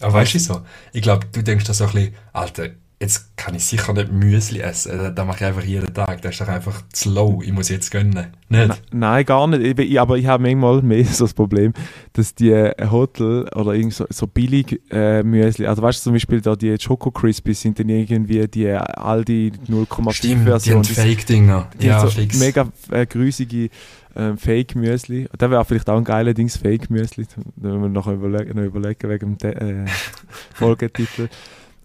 [0.00, 0.60] Aber weißt du so?
[0.92, 2.68] Ich glaube, du denkst da so ein bisschen, Alter,
[3.00, 5.14] jetzt kann ich sicher nicht Müsli essen.
[5.14, 6.20] Das mache ich einfach jeden Tag.
[6.20, 7.40] Das ist doch einfach zu low.
[7.42, 8.26] Ich muss jetzt gönnen.
[8.50, 8.82] Nicht?
[8.92, 9.78] Nein, gar nicht.
[9.78, 11.72] Ich, aber ich habe manchmal mehr so das Problem,
[12.12, 16.12] dass die äh, Hotel oder irgend so, so billig äh, Müsli, also weißt du zum
[16.12, 20.82] Beispiel da die Choco Crispies sind dann irgendwie die äh, Aldi 0,5 Version.
[20.82, 21.70] Die Fake-Dinger.
[21.80, 22.38] Ja, so fix.
[22.38, 23.70] Mega äh, grüßige
[24.14, 25.26] ähm, Fake Müsli.
[25.38, 27.26] Das wäre vielleicht auch ein geiler Dings, Fake Müsli.
[27.56, 29.90] Da müssen wir noch überlegen, noch überlegen wegen dem äh,
[30.54, 31.30] Folgetitel.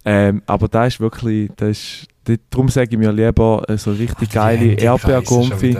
[0.06, 2.08] Ähm, aber da ist wirklich, das ist,
[2.52, 5.78] darum sage ich mir lieber äh, so richtig oh, geile Erdbeergumpfi.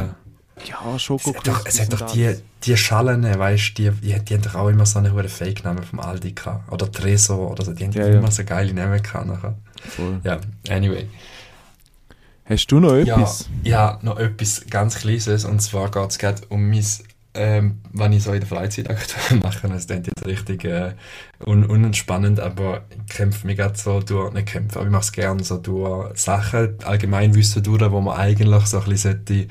[0.68, 1.76] Ja, Schokokrispis.
[1.76, 5.00] Es hat doch die, die Schalen, weißt du, die, die, haben doch auch immer so
[5.00, 6.72] einen hohen Fake-Namen vom Aldi gehabt.
[6.72, 8.32] Oder Tresor oder so, die haben ja, immer ja.
[8.32, 9.56] so geile Namen gehabt nachher.
[9.88, 10.20] Voll.
[10.24, 11.08] Ja, anyway.
[12.46, 13.50] Hast du noch etwas?
[13.64, 15.46] Ja, ja noch etwas ganz Kleines.
[15.46, 16.86] Und zwar geht es gerade um mein
[17.36, 20.94] ähm, wenn ich so in der Freizeit aktuell mache, das klingt jetzt richtig äh,
[21.46, 25.12] un unentspannend, aber ich kämpfe mich gerade so durch, nicht kämpfe, aber ich mache es
[25.12, 29.48] gerne so durch Sachen, Allgemeinwissen durch, wo man eigentlich so ein bisschen sollte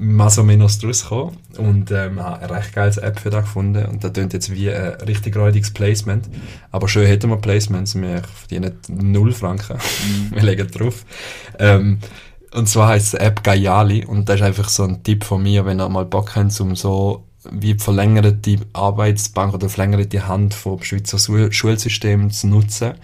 [0.00, 3.84] mal so menos draus kommen und ähm, habe eine recht geile App für das gefunden
[3.86, 6.28] und das klingt jetzt wie ein richtig räudiges Placement,
[6.70, 10.30] aber schön hätten wir Placements, wir verdienen null Franken, mhm.
[10.34, 11.04] wir legen drauf.
[11.58, 11.98] Ähm,
[12.54, 15.66] und zwar heißt die App Gaiali und das ist einfach so ein Tipp von mir,
[15.66, 20.82] wenn ihr mal Bock habt, um so wie die verlängerte Arbeitsbank oder verlängerte Hand vom
[20.82, 21.18] Schweizer
[21.50, 22.94] Schulsystem zu nutzen.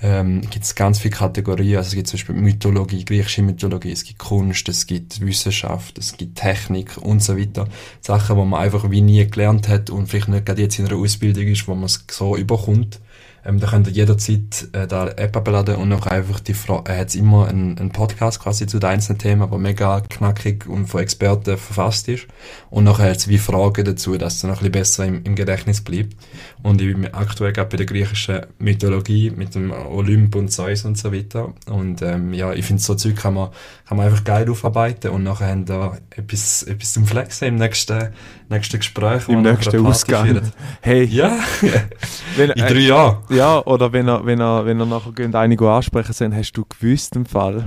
[0.00, 4.04] Ähm, gibt es ganz viele Kategorien, also es gibt zum Beispiel Mythologie, griechische Mythologie, es
[4.04, 7.66] gibt Kunst, es gibt Wissenschaft, es gibt Technik und so weiter.
[8.00, 10.96] Sachen, die man einfach wie nie gelernt hat und vielleicht nicht gerade jetzt in einer
[10.96, 13.00] Ausbildung ist, wo man es so überkommt.
[13.44, 16.98] Ähm, da könnt ihr jederzeit äh, da App abladen und noch einfach die Frage, er
[17.00, 21.00] hat immer einen, einen Podcast quasi zu den einzelnen Themen, der mega knackig und von
[21.00, 22.26] Experten verfasst ist.
[22.70, 25.34] Und nachher hat es wie Fragen dazu, dass es noch ein bisschen besser im, im
[25.34, 26.16] Gedächtnis bleibt.
[26.62, 30.98] Und ich bin aktuell gerade bei der griechischen Mythologie mit dem Olymp und Zeus und
[30.98, 31.52] so weiter.
[31.66, 33.50] Und ähm, ja, ich finde, so Zeug kann man,
[33.86, 38.10] kann man einfach geil aufarbeiten und nachher haben da etwas, etwas zum Flexen im nächsten,
[38.48, 39.28] nächsten Gespräch.
[39.28, 40.52] Im nächsten Ausgang.
[40.80, 41.04] Hey.
[41.04, 41.38] Ja.
[42.36, 43.18] wenn, In drei Jahren.
[43.30, 47.16] Ja, oder wenn er, wenn er, wenn er nachher einige ansprechen soll, hast du gewusst
[47.16, 47.64] im Fall?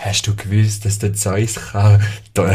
[0.00, 2.00] hast du gewusst, dass der Zeus kann
[2.34, 2.54] da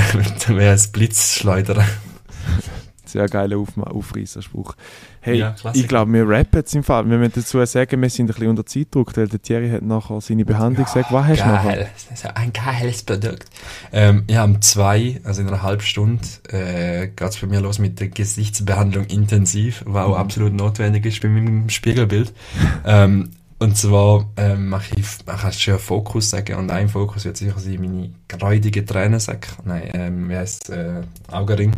[0.49, 1.86] mehr als Blitz schleudern?
[3.06, 4.76] Sehr geiler Auf Aufreißerspruch.
[5.22, 7.08] Hey, ja, ich glaube, wir rappen jetzt im Fall.
[7.10, 10.20] Wir müssen dazu sagen, wir sind ein bisschen unter Zeitdruck, weil der Thierry hat nachher
[10.22, 11.12] seine Behandlung gesagt.
[11.12, 11.88] Was hast du nachher?
[12.34, 13.45] ein geiles Produkt.
[13.93, 17.80] Ähm, ja, um zwei, also in einer halben Stunde, äh, geht es bei mir los
[17.80, 20.16] mit der Gesichtsbehandlung intensiv, was auch mhm.
[20.16, 22.34] absolut notwendig ist bei meinem Spiegelbild.
[22.86, 27.38] ähm, und zwar ähm, mache ich, mache ich schon Fokus sagen und ein Fokus wird
[27.38, 28.10] sicher sein, meine
[28.41, 31.74] räudige Tränensäcke, nein, ähm, wie heisst äh, Augenring.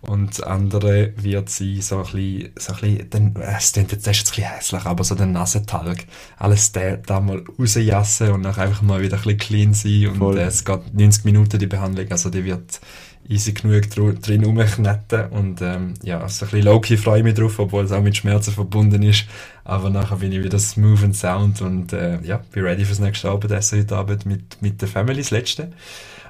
[0.00, 4.06] Und das andere wird sein, so ein bisschen, so ein bisschen, den, es klingt jetzt
[4.08, 6.06] erst ein bisschen hässlich, aber so den Nasentalg.
[6.38, 10.36] Alles da, da mal rausjassen und dann einfach mal wieder ein bisschen clean sein und
[10.36, 12.80] äh, es geht 90 Minuten die Behandlung, also die wird
[13.28, 17.58] easy genug drin rumknetten und ähm, ja, so ein bisschen low-key freue ich mich drauf,
[17.58, 19.26] obwohl es auch mit Schmerzen verbunden ist,
[19.64, 23.30] aber nachher bin ich wieder smooth and sound und äh, ja, bin ready fürs nächste
[23.30, 25.72] Abendessen heute Abend mit, mit der Family, das letzte.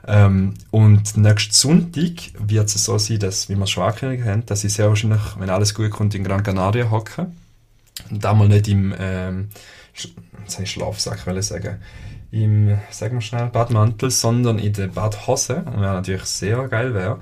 [0.06, 4.44] Ähm, und nächsten Sonntag wird es so sein, dass, wie wir es schon angekündigt haben,
[4.46, 7.28] dass ich sehr wahrscheinlich, wenn alles gut kommt, in Gran Canaria hocke.
[8.10, 9.48] Und da mal nicht im, ähm,
[10.64, 11.78] Schlafsack will ich sagen,
[12.32, 17.20] im, sagen wir schnell, Badmantel, sondern in der Badhose, was natürlich sehr geil wäre.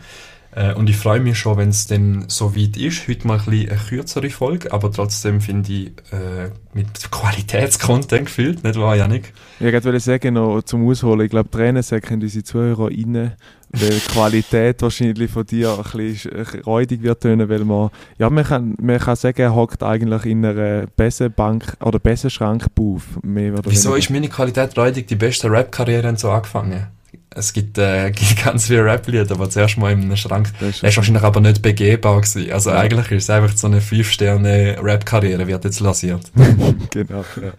[0.53, 3.07] Äh, und ich freue mich schon, wenn es dann so weit ist.
[3.07, 8.65] Heute mal ein bisschen eine kürzere Folge, aber trotzdem finde ich äh, mit Qualitätscontent gefühlt,
[8.65, 9.33] nicht wahr, Janik?
[9.61, 13.33] Ja, ich wollte sagen, noch zum Ausholen, ich glaube, Tränen sagen unsere Zuhörer rein,
[13.71, 18.45] weil die Qualität wahrscheinlich von dir ein bisschen räudig wird tönen, weil man, ja, man
[18.45, 23.21] kann, man kann sagen, er hockt eigentlich in einer Bessenbank oder Bessenschrankbuff.
[23.23, 25.07] Wieso ist meine Qualität räudig?
[25.07, 26.89] Die beste Rap-Karriere so angefangen
[27.35, 30.51] es gibt, äh, gibt ganz viele Rap-Lieder, aber zuerst mal in einem Schrank.
[30.61, 32.51] Das ist, ist wahrscheinlich aber nicht begehbar gewesen.
[32.53, 32.79] Also ja.
[32.79, 36.31] eigentlich ist es einfach so eine 5-Sterne-Rap-Karriere, wird jetzt lasiert.
[36.91, 37.53] genau, ja.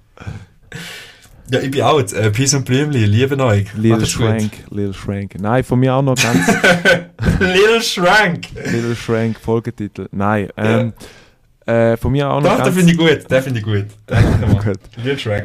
[1.50, 2.14] Ja, ich bin out.
[2.14, 3.74] Äh, Peace und Blümli, liebe euch.
[3.74, 5.36] Little Shrank, Little Shrank.
[5.38, 6.48] Nein, von mir auch noch ganz...
[7.40, 8.48] Little Shrank!
[8.54, 10.08] Little Shrank, Folgetitel.
[10.12, 10.94] Nein, ähm...
[10.98, 11.08] Ja.
[11.66, 13.86] Äh, von mir auch noch Doch, den finde ich gut, den finde ich gut.
[14.66, 14.80] gut.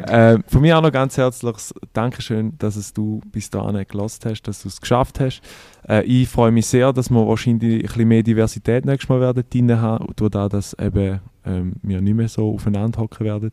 [0.09, 4.41] Äh, von mir auch noch ganz herzliches Dankeschön, dass es du bis dahin gelost hast,
[4.43, 5.41] dass du es geschafft hast.
[5.87, 9.43] Äh, ich freue mich sehr, dass wir wahrscheinlich ein bisschen mehr Diversität nächstes Mal werden
[9.47, 13.51] drin haben, durch das, dass eben, ähm, wir nicht mehr so aufeinander hocken werden.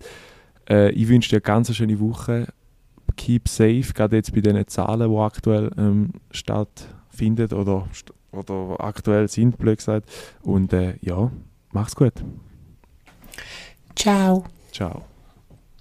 [0.66, 2.48] Äh, ich wünsche dir eine ganz schöne Woche.
[3.16, 7.86] Keep safe, gerade jetzt bei den Zahlen, die aktuell ähm, stattfinden oder,
[8.32, 10.08] oder aktuell sind, blöd gesagt.
[10.40, 11.30] Und äh, ja,
[11.72, 12.14] mach's gut.
[13.94, 14.44] Ciao.
[14.72, 15.13] Ciao.